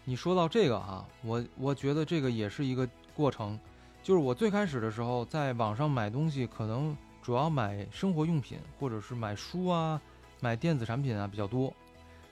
[0.04, 3.58] 你说到这个哈，我我觉得这个也是一个过程，
[4.02, 10.00] 就是我最开始的时候在网上买东西，可能主要买生活用品或者是买书啊、
[10.40, 11.72] 买电子产品啊比较多，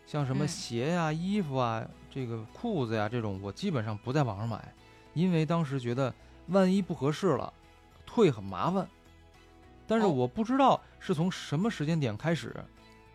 [0.06, 4.74] 像什么嗯鞋呀、衣服啊、这个裤子呀这种，我基本上不在网上买，
[5.14, 6.12] 因为当时觉得
[6.48, 7.52] 万一不合适了，
[8.04, 8.88] 退很麻烦。
[9.86, 12.54] 但是哦我不知道是从什么时间点开始，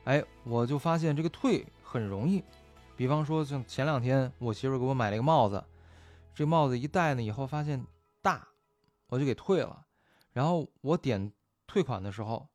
[0.06, 2.44] 哎，我就发现这个退很容易。
[2.96, 5.64] 比方说，像前两天我媳妇给我买了一个帽子，
[6.36, 7.84] 这帽子一戴呢以后发现
[8.22, 8.48] 大，
[9.08, 9.86] 我就给退了。
[10.34, 11.32] 然后我点
[11.66, 12.48] 退款的时候，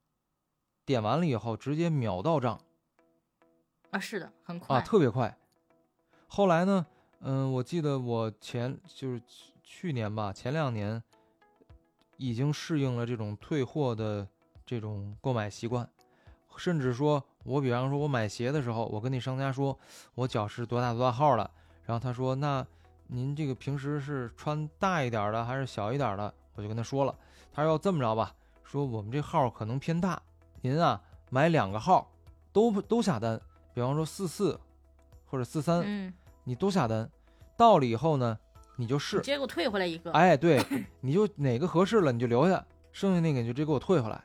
[0.84, 2.60] 点完了以后直接秒到账
[3.90, 4.76] 啊，是的，很快。
[4.76, 5.36] 啊，特别快。
[6.28, 6.86] 后来呢，
[7.20, 11.02] 嗯，我记得我前就是去去年吧，前两年
[12.16, 14.26] 已经适应了这种退货的
[14.64, 15.88] 这种购买习惯，
[16.56, 19.78] 甚至说我比方说我买鞋的时候，我跟那商家说
[20.14, 21.50] 我脚是多大多大号的，
[21.84, 22.66] 然后他说那
[23.06, 26.32] 您这个平时是穿大一点的还是小一点的？
[26.54, 27.14] 我就跟他说了，
[27.52, 30.20] 他说要这么着吧，说我们这号可能偏大，
[30.62, 31.00] 您啊
[31.30, 32.10] 买两个号
[32.52, 33.40] 都都下单，
[33.74, 34.58] 比方说四四
[35.26, 36.14] 或者四三，嗯，
[36.44, 37.10] 你都下单，
[37.56, 38.38] 到了以后呢，
[38.76, 40.12] 你就试你直，接给我退回来一个。
[40.12, 40.62] 哎，对，
[41.00, 44.22] 你就哪个合适了你就留下，剩下那个你就直接给我退回来，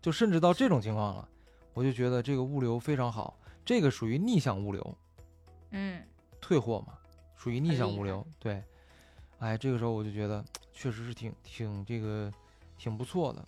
[0.00, 1.28] 就甚至到这种情况了，
[1.74, 4.98] 我就觉得这个物流非常好，这个属于逆向物流，
[5.70, 6.02] 嗯，
[6.40, 6.94] 退货嘛，
[7.36, 8.62] 属于逆向物流，对，
[9.38, 12.32] 哎，这个时候我就觉得确实是挺挺这个
[12.78, 13.44] 挺不错的。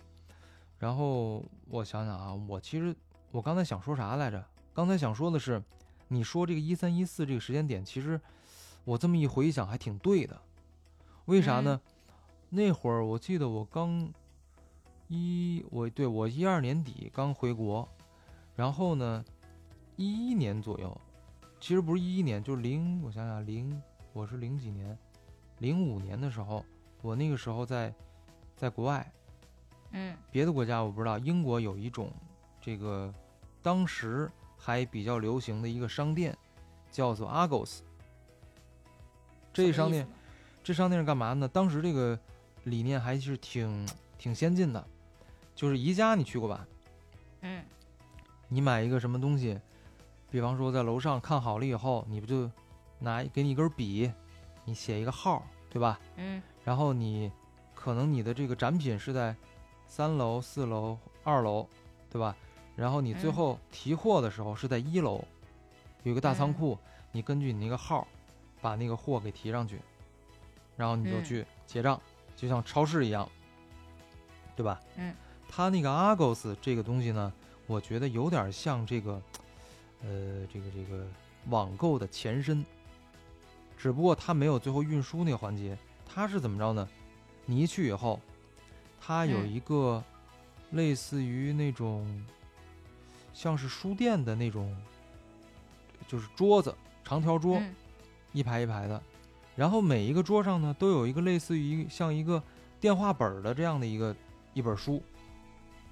[0.77, 2.95] 然后我想想啊，我其实
[3.31, 4.43] 我刚才想说啥来着？
[4.73, 5.61] 刚才想说的是，
[6.07, 8.19] 你说这个一三一四这个时间点，其实
[8.89, 10.41] 我这么一回想还挺对的。
[11.25, 11.79] 为啥呢？
[12.49, 14.11] 那会儿我记得我刚
[15.07, 17.87] 一我对我一二年底刚回国，
[18.55, 19.23] 然后呢，
[19.95, 20.99] 一一年左右，
[21.59, 23.79] 其实不是一一年，就是零，我想想零，
[24.11, 24.97] 我是零几年，
[25.59, 26.65] 零五年的时候，
[27.03, 27.93] 我那个时候在
[28.55, 29.13] 在国外，
[29.91, 32.11] 嗯别的国家我不知道，英国有一种
[32.59, 33.13] 这个
[33.61, 36.35] 当时还比较流行的一个商店，
[36.89, 37.81] 叫做 Argos。
[39.53, 40.07] 这商店，
[40.63, 41.47] 这商店是干嘛呢？
[41.47, 42.17] 当时这个
[42.63, 43.87] 理念还是挺
[44.17, 44.85] 挺先进的，
[45.55, 46.67] 就是宜家你去过吧？
[47.41, 47.63] 嗯
[48.47, 49.59] 你买一个什么东西，
[50.31, 52.49] 比方说在楼上看好了以后，你不就
[52.99, 54.11] 拿给你一根笔，
[54.65, 55.99] 你写一个号，对吧？
[56.17, 57.31] 嗯然后你
[57.73, 59.35] 可能你的这个展品是在
[59.87, 61.67] 三楼、四楼、二楼，
[62.09, 62.35] 对吧？
[62.75, 65.23] 然后你最嗯后提货的时候是在一楼，
[66.03, 66.77] 有一个大仓嗯库，
[67.11, 68.07] 你根据你那个号，
[68.61, 69.79] 把那个货给提上去，
[70.75, 71.99] 然后你就嗯去结账，
[72.35, 73.29] 就像超市一样，
[74.55, 74.79] 对吧？
[74.95, 75.13] 嗯，
[75.47, 77.31] 它那个 Argos 这个东西呢，
[77.67, 79.21] 我觉得有点像这个，
[80.03, 81.07] 呃，这个这个
[81.47, 82.65] 网购的前身，
[83.77, 86.87] 只不过它没有最后运输那个环节，它是怎么着呢？
[87.45, 88.19] 你一去以后，
[88.99, 90.03] 它有嗯一个
[90.71, 92.25] 类似于那种
[93.33, 94.75] 像是书店的那种，
[96.07, 97.75] 就是桌子，长条桌，嗯
[98.31, 99.01] 一排一排的，
[99.55, 102.41] 然后每一个桌上呢都有一个类似于像一个
[102.79, 104.15] 电话本儿的这样的一个
[104.53, 105.01] 一本书，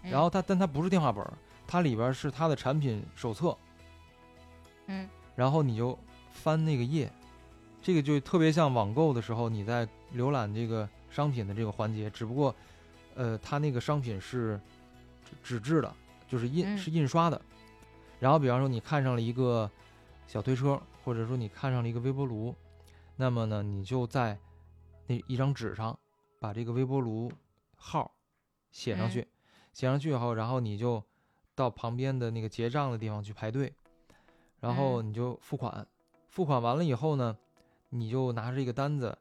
[0.04, 0.12] 嗯。
[0.12, 1.34] 然后它但它不是电话本儿，
[1.66, 3.58] 它里边是它的产品手册，
[4.86, 5.10] 嗯。
[5.36, 5.98] 然后你就
[6.32, 7.12] 翻那个页，
[7.82, 12.56] 这个就特别像网购的时候你在浏览这个商品的这个环节，只不过，
[13.16, 14.60] 呃，它那个商品是
[15.44, 15.94] 纸纸质的，
[16.28, 16.78] 就是印、嗯。
[16.78, 17.42] 是印刷的。
[18.20, 19.70] 然后比方说你看上了一个
[20.28, 22.54] 小推车，或者说你看上了一个微波炉，
[23.16, 24.38] 那么呢，你就在
[25.06, 25.98] 那一张纸上
[26.38, 27.32] 把这个微波炉
[27.78, 28.12] 号
[28.72, 29.26] 写上去，
[29.72, 31.02] 写上去以后，然后你就
[31.56, 33.74] 到旁边的那个结账的地方去排队，
[34.60, 35.88] 然后你就付款，
[36.28, 37.38] 付款完了以后呢，
[37.88, 39.18] 你就拿着这个单子，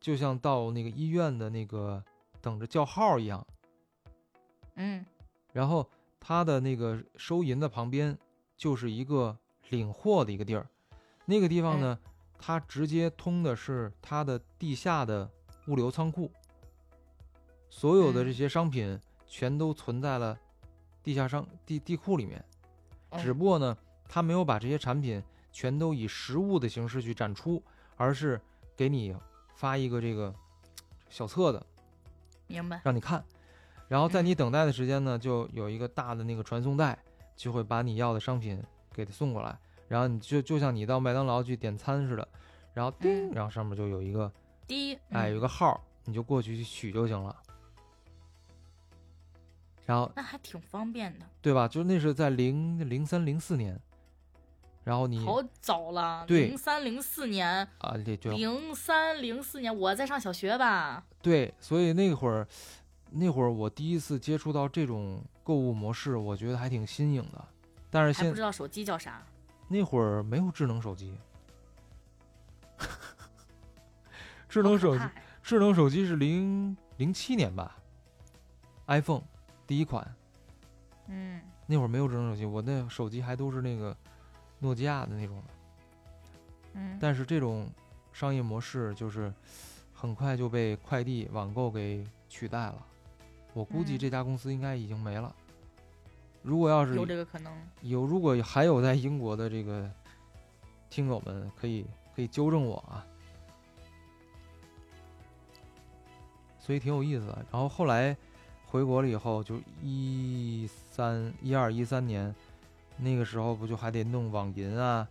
[0.00, 2.02] 就像到那个医院的那个
[2.40, 3.46] 等着叫号一样，
[4.76, 5.04] 嗯。
[5.52, 5.86] 然后
[6.18, 8.16] 他的那个收银的旁边
[8.56, 9.36] 就是一个
[9.68, 10.66] 领货的一个地儿，
[11.30, 11.98] 那个地方呢，
[12.38, 15.30] 它直接通的是它的地下的
[15.66, 16.32] 物流仓库，
[17.68, 20.38] 所有的这嗯些商品全都存在了
[21.02, 22.42] 地下商地地库里面，
[23.10, 23.18] 哦。
[23.18, 23.76] 只不过呢，
[24.08, 25.22] 他没有把这些产品
[25.52, 27.62] 全都以实物的形式去展出，
[27.96, 28.40] 而是
[28.74, 29.14] 给你
[29.54, 30.34] 发一个这个
[31.10, 31.62] 小册子，
[32.46, 32.80] 明白。
[32.82, 33.22] 让你看，
[33.86, 34.24] 然后在嗯。
[34.24, 36.98] 你等待的时间呢，就有一个大的那个传送带，
[37.36, 38.62] 就会把你要的商品
[38.94, 39.58] 给它送过来，
[39.88, 42.28] 然后你就就像你到麦当劳去点餐似的，
[42.74, 44.30] 然后叮，嗯然后上面就有一个
[44.66, 47.34] 第一，哎有嗯个号，你就过去去取就行了。
[49.86, 51.66] 然后那还挺方便的，对吧？
[51.66, 53.80] 就那是在零零三零四年，
[54.84, 62.46] 然后你好早了，对零三零四年，啊，零三零四年我在上小学吧，对，所以那会儿
[63.10, 67.42] 那会儿我第一次接触到这种购物模式，我觉得还挺新颖的。
[67.90, 69.24] 但是现还不知道手机叫啥，
[69.68, 71.14] 那会儿没有智能手机，
[74.48, 75.04] 智能手机
[75.42, 77.76] 智能手机是零零七年吧
[78.86, 79.22] ，iPhone
[79.66, 80.14] 第一款，
[81.06, 83.94] 嗯，那会儿没有智能手机，我那手机还都是那个
[84.58, 85.44] 诺基亚的那种的。
[86.74, 87.70] 嗯，但是这种
[88.12, 89.32] 商业模式就是
[89.92, 92.86] 很快就被快递网购给取代了。
[93.52, 95.34] 我估计嗯这家公司应该已经没了。
[96.48, 99.86] 如果要是有这个可能，有，如果还有在英国的这个
[100.88, 101.84] 听友们，可以
[102.16, 103.04] 可以纠正我啊。
[106.58, 107.44] 所以挺有意思的。
[107.52, 108.16] 然后后来
[108.64, 112.34] 回国了以后，就一三一二一三年，
[112.96, 115.06] 那个时候不就还得弄网银啊，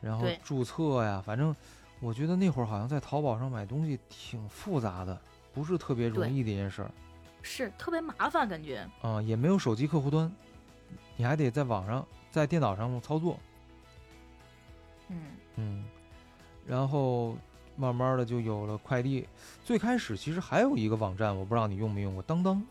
[0.00, 1.54] 然后注册呀，反正
[2.00, 5.16] 我觉得那会儿好像在淘宝上买东西挺复杂的，
[5.52, 6.90] 不是特别容易的一件事儿。
[7.40, 10.30] 是特别麻烦，感觉，啊、也没有手机客户端，
[11.16, 13.38] 你还得在网上在电脑上操作。
[15.08, 15.18] 嗯，
[15.56, 15.84] 嗯，
[16.66, 17.36] 然后
[17.76, 19.26] 慢慢的就有了快递。
[19.64, 22.62] 最开始其实还有一个网站，我不知道你用没用过，当当。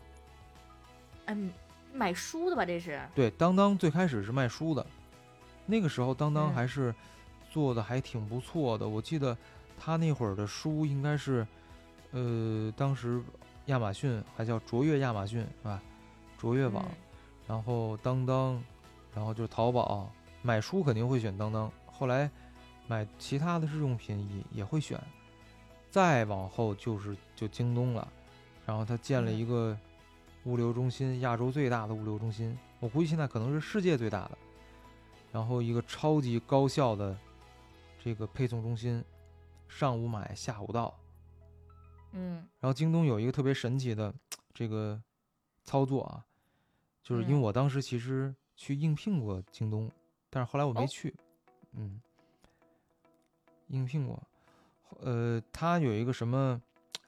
[1.26, 1.52] 嗯，
[1.92, 4.84] 买书的吧，这是，对，当当最开始是卖书的，
[5.66, 6.92] 那个时候当当嗯还是
[7.48, 8.88] 做的还挺不错的。
[8.88, 9.36] 我记得
[9.78, 11.46] 他那会儿的书应该是，
[12.10, 13.22] 呃，当时
[13.66, 15.80] 亚马逊还叫卓越亚马逊是吧？
[16.36, 16.96] 卓越网，嗯
[17.52, 18.64] 然后当当，
[19.14, 22.30] 然后就是淘宝，买书肯定会选当当，后来
[22.86, 24.98] 买其他的日用品也也会选，
[25.90, 28.10] 再往后就是就京东了，
[28.64, 29.36] 然后他建了嗯。
[29.36, 29.76] 一个
[30.44, 34.38] 物流中心，亚洲最大的物流中心，我估计现在可能是世界最大的，
[35.30, 37.14] 然后一个超级高效的
[38.02, 39.04] 这个配送中心，
[39.68, 40.98] 上午买下午到，
[42.12, 42.48] 嗯。
[42.60, 44.10] 然后京东有一个特别神奇的
[44.54, 44.98] 这个
[45.64, 46.24] 操作啊，
[47.02, 47.40] 就是因为嗯。
[47.40, 49.90] 我当时其实去应聘过京东，
[50.30, 50.86] 但是后来我没哦。
[50.86, 51.14] 去，
[51.72, 52.00] 嗯，
[53.68, 54.22] 应聘过，
[55.00, 56.60] 呃，它有一个什么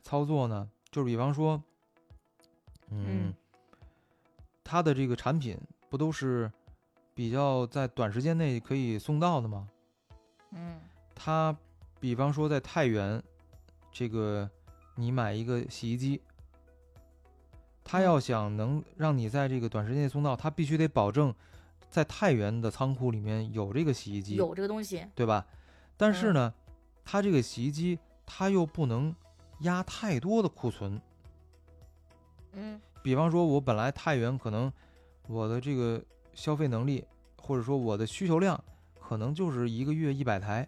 [0.03, 0.69] 操作呢？
[0.91, 1.63] 就是比方说，
[2.91, 3.35] 嗯，嗯。
[4.63, 5.59] 它的这个产品
[5.91, 6.51] 不都是
[7.15, 9.69] 比较在短时间内可以送到的吗？
[10.51, 10.81] 嗯。
[11.15, 11.57] 它
[12.01, 13.23] 比方说在太原，
[13.93, 14.51] 这个
[14.97, 16.21] 你买一个洗衣机，
[17.85, 21.33] 它要想能让你在这个短时间内送到，他必须得保证
[21.91, 25.47] 在太原的仓库里面有这个洗衣机，有这个东西，对吧？
[25.97, 26.55] 但是嗯呢，
[27.05, 29.15] 他这个洗衣机他又不能
[29.61, 31.01] 压太多的库存，
[32.55, 34.73] 嗯比方说，我本来太原可能
[35.29, 37.05] 我的这个消费能力，
[37.37, 38.59] 或者说我的需求量，
[38.99, 40.67] 可能就是一个月一百台。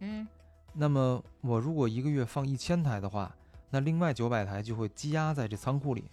[0.00, 0.26] 嗯
[0.74, 3.32] 那么我如果一个月放一千台的话，
[3.70, 6.10] 那另外九百台就会积压在这仓库里，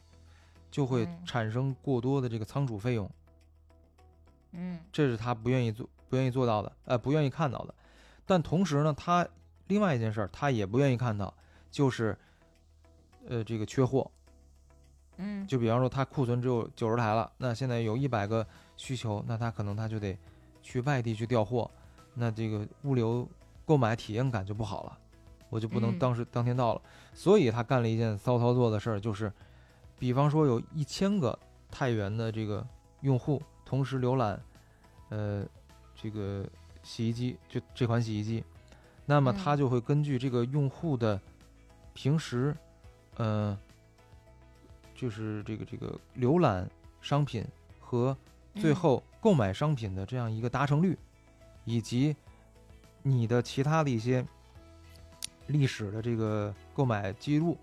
[0.71, 3.09] 就会嗯产生过多的这个仓储费用，
[4.51, 7.73] 嗯这是他不愿意做、不愿意做到的，呃，不愿意看到的。
[8.25, 9.27] 但同时呢，他
[9.67, 11.33] 另外一件事儿，他也不愿意看到，
[11.71, 12.17] 就是，
[13.27, 14.09] 呃，这个缺货。
[15.17, 18.45] 嗯，就比方说，他库存只有九十台了，那现在有一百个
[18.77, 20.17] 需求，那他可能他就得
[20.61, 21.69] 去外地去调货，
[22.13, 23.27] 那这个物流
[23.65, 24.97] 购买体验感就不好了，
[25.49, 26.81] 我就不能嗯当时当天到了。
[27.13, 29.29] 所以他干了一件骚操作的事儿，就是，
[29.99, 31.37] 比方说有一千个
[31.69, 32.65] 太原的这个
[33.01, 34.41] 用户同时浏览，
[35.09, 35.45] 呃，
[35.93, 36.47] 这个
[36.81, 38.43] 洗衣机，就这款洗衣机，
[39.05, 39.57] 那么他嗯。
[39.57, 41.19] 就会根据这个用户的
[41.93, 42.55] 平时，
[43.17, 43.57] 呃，
[44.95, 46.69] 就是这个这个浏览
[47.01, 47.45] 商品
[47.79, 48.15] 和
[48.55, 48.75] 最嗯。
[48.75, 50.97] 后购买商品的这样一个达成率，
[51.65, 52.15] 以及
[53.03, 54.25] 你的其他的一些
[55.47, 57.57] 历史的这个购买记录，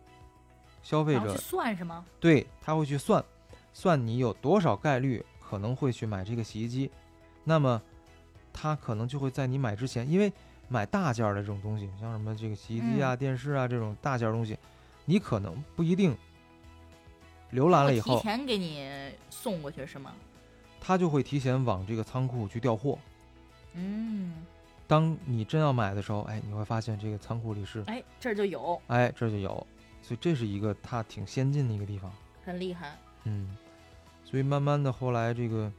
[0.86, 2.04] 消费者去算是吗？
[2.20, 3.24] 对他会去算，
[3.72, 6.88] 算你有多少概率可能会去买这个洗衣机，
[7.42, 7.82] 那么
[8.52, 10.32] 他可能就会在你买之前，因为
[10.68, 14.56] 买大件儿的这种东西，像什么这个洗衣机啊、电视啊这种大件儿东西，
[15.04, 16.16] 你可能不一定
[17.52, 18.88] 浏览了以后提，前给你
[19.28, 20.12] 送过去是吗？
[20.80, 22.96] 他就会提前往这个仓库去调货。
[23.72, 24.34] 嗯，
[24.86, 29.66] 当你真要买的时候，哎，你会发现这个仓库里是，哎，这儿就有，哎，这就有，
[30.06, 32.12] 所以这是一个它挺先进的一个地方。
[32.44, 32.96] 很厉害。
[33.24, 33.56] 嗯，
[34.24, 35.72] 所以慢慢的后来这个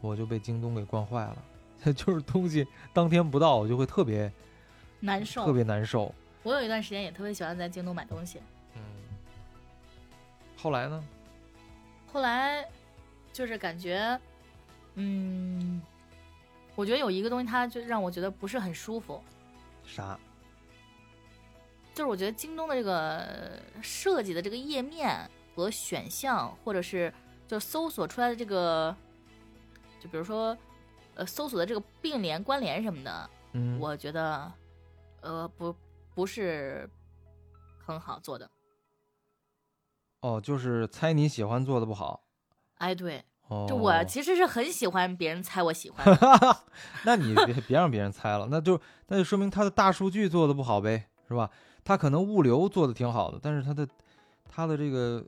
[0.00, 1.38] 我就被京东给惯坏了，
[1.94, 4.32] 就是东西当天不到，我就会特别
[4.98, 5.44] 难受。
[5.46, 6.12] 特别难受。
[6.42, 8.40] 我有一段时间也特别喜欢在京东买东西，
[8.74, 8.82] 嗯，
[10.56, 11.04] 后来呢？
[12.12, 12.66] 后来
[13.32, 14.20] 就是感觉，
[14.96, 15.80] 嗯，
[16.74, 19.22] 我觉得有一个东西，它就让我觉得不是很舒服，
[19.84, 20.18] 啥？
[21.94, 27.12] 就是我觉得京东的这个设计的这个页面和选项，或者是
[27.46, 28.94] 就搜索出来的这个，
[30.00, 30.56] 就比如说，
[31.14, 34.52] 呃，搜索的这个并联、关联什么的，嗯，我觉得，
[35.20, 35.74] 呃，不
[36.16, 36.90] 不是
[37.78, 38.50] 很好做的。
[40.20, 42.24] 哦，就是猜你喜欢做的不好。
[42.78, 46.56] 哎，对，哦，就我其实是很喜欢别人猜我喜欢的。
[47.04, 51.48] 那你别别让别人猜了，那就那就说明他的大数据做的不好呗，是吧？
[51.84, 53.86] 他可能物流做的挺好的，但是他的
[54.48, 55.24] 他的这个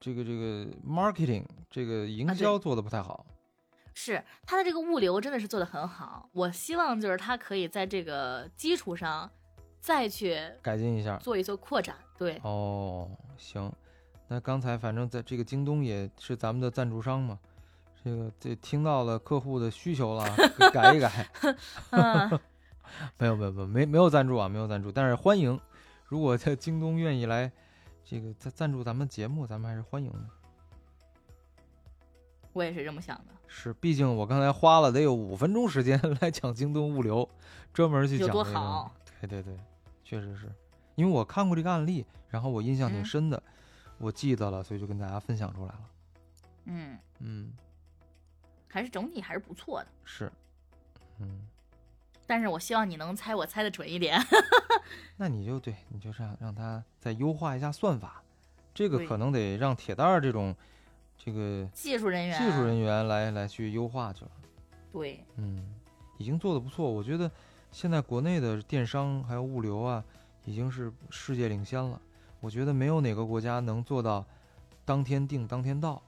[0.00, 3.24] 这个这个 marketing 这个营销做的不太好。
[3.92, 9.30] 是他的这个物流真的是做的很好，我希望就是他可以在这个基础上
[9.80, 11.16] 再去改进一下。
[11.18, 11.96] 做一做扩展。
[12.16, 13.70] 对，哦，行，
[14.28, 17.38] 那刚才反正在这个京东也是咱们的赞助商嘛，
[18.02, 20.24] 这个这听到了客户的需求了，
[20.72, 21.28] 改一改。
[21.90, 22.40] 嗯，
[23.18, 25.60] 没有没有没有没没有赞助啊，没有赞助，但是欢迎，
[26.10, 27.50] 如果在京东愿意来
[28.04, 30.18] 这个赞赞助咱们节目，咱们还是欢迎的。
[32.52, 37.30] 我也是这么想的，是，毕竟我刚才花了得有五分钟时间来讲京东物流，
[37.72, 38.92] 专门去有多讲这个好。
[39.20, 39.56] 对对对，
[40.02, 40.52] 确实是，
[40.96, 43.40] 因为我看过这个案例，然后我印象挺嗯深的，
[43.98, 45.80] 我记得了，所以就跟大家分享出来了。
[46.64, 47.52] 嗯，嗯，
[48.66, 49.88] 还是整体还是不错的。
[50.02, 50.32] 是，
[51.20, 51.46] 嗯，
[52.26, 54.20] 但是我希望你能猜我猜的准一点。
[55.16, 58.22] 那你就对，你就让让他再优化一下算法，
[58.74, 60.54] 这个可能得让铁蛋儿这种
[61.16, 64.30] 这个技术人员，技术人员来来去优化去了。
[64.92, 65.74] 对，嗯，
[66.18, 67.30] 已经做得不错，我觉得
[67.70, 70.02] 现在国内的电商还有物流啊，
[70.44, 72.00] 已经是世界领先了。
[72.40, 74.24] 我觉得没有哪个国家能做到
[74.84, 76.02] 当天定当天到，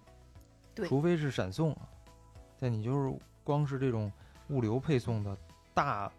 [0.75, 1.89] 对除非是闪送啊。
[2.59, 3.15] 但你就是
[3.45, 4.11] 光是这种
[4.49, 5.37] 物流配送的
[5.75, 6.11] 大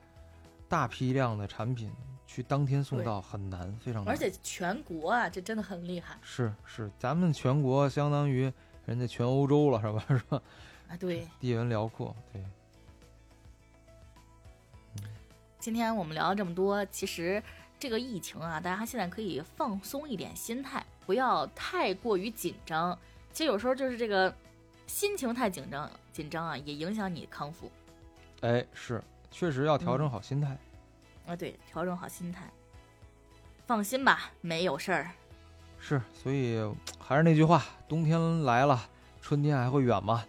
[0.70, 1.92] 大批量的产品，
[2.34, 4.12] 去当天送到很难，非常难。
[4.12, 8.52] 而且全国啊，这真的很厉害是是，咱们全国相当于
[8.88, 10.04] 人家全欧洲了，是吧？
[10.10, 10.42] 是吧？
[10.90, 10.98] 啊。
[10.98, 12.44] 对，地缘辽阔，对，
[15.60, 17.42] 今天我们聊了这么多，其实
[17.78, 22.98] 这个疫情啊，大家现在可以放松一点心态，不要太过于紧张。
[23.32, 24.34] 其实有时候就是这个
[24.88, 27.72] 心情太紧张，紧张啊，也影响你康复
[28.42, 30.58] 哎，是，确实要调整嗯好心态。
[31.28, 31.36] 啊。
[31.36, 32.50] 对，调整好心态，
[33.66, 35.10] 放心吧，没有事儿。
[35.80, 36.60] 是，所以
[37.00, 38.82] 还是那句话，冬天来了，
[39.22, 40.24] 春天还会远吗？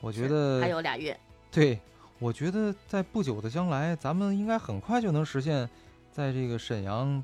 [0.00, 1.18] 我觉得还有俩月，
[1.50, 1.80] 对，
[2.18, 5.68] 我觉得在不久的将来，咱们应该很快就能实现，
[6.12, 7.22] 在这个沈阳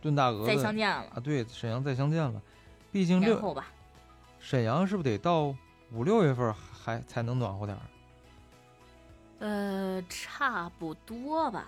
[0.00, 2.42] 炖大鹅再相见了，啊，对，沈阳再相见了。
[2.90, 3.66] 毕竟六年后吧。
[4.40, 5.54] 沈阳是不是得到
[5.92, 7.84] 五六月份还才能暖和点儿？
[9.38, 11.66] 呃，差不多吧，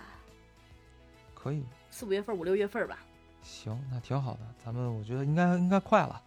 [1.41, 2.99] 可以，四五月份、五六月份吧。
[3.41, 4.39] 行，那挺好的。
[4.63, 6.21] 咱们我觉得应该应该快了，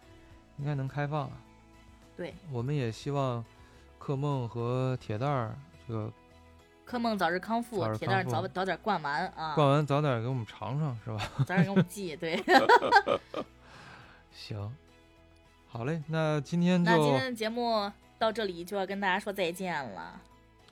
[0.57, 1.37] 应该能开放了。
[2.17, 3.43] 对，我们也希望
[3.99, 5.55] 克梦和铁蛋儿
[5.87, 6.11] 这个
[6.85, 11.31] 柯梦早日康复早日，铁蛋儿早早点灌完啊，灌完早点给我们尝尝，是吧？
[11.45, 12.15] 早点给我们寄。
[12.15, 12.43] 对，
[14.33, 14.75] 行，
[15.67, 20.19] 好嘞，那今天就那今天的节目到这里就要跟大家说再见了。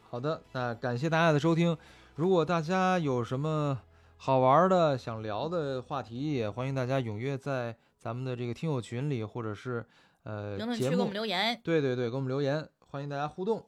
[0.10, 1.78] 好的，那感谢大家的收听。
[2.16, 3.80] 如果大家有什么
[4.24, 9.84] 好玩的、想聊的话题，也欢迎大家踊跃在咱们的这个听友群里，或者是
[10.22, 11.60] 呃评论区给我们，留言。
[11.64, 13.68] 对对对，给我们留言，欢迎大家互动。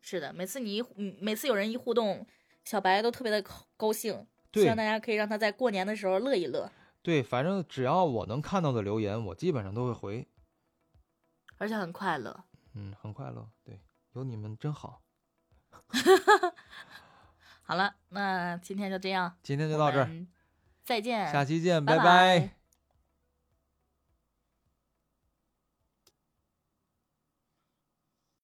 [0.00, 0.84] 是的，每次你一
[1.20, 2.24] 每次有人一互动，
[2.64, 4.24] 小白都特别的高高兴。
[4.52, 6.70] 希望大家可以让他在过年的时候乐一乐，
[7.02, 10.28] 对，反正只要我能看到的留言，我基本上都会回。
[11.58, 12.44] 而且很快乐。
[12.74, 13.48] 嗯，很快乐。
[13.64, 13.80] 对，
[14.12, 15.02] 有你们真好。
[17.66, 20.08] 好了，那今天就这样，今天就到这儿，
[20.84, 21.96] 再见，下期见，拜。
[21.96, 22.63] 拜拜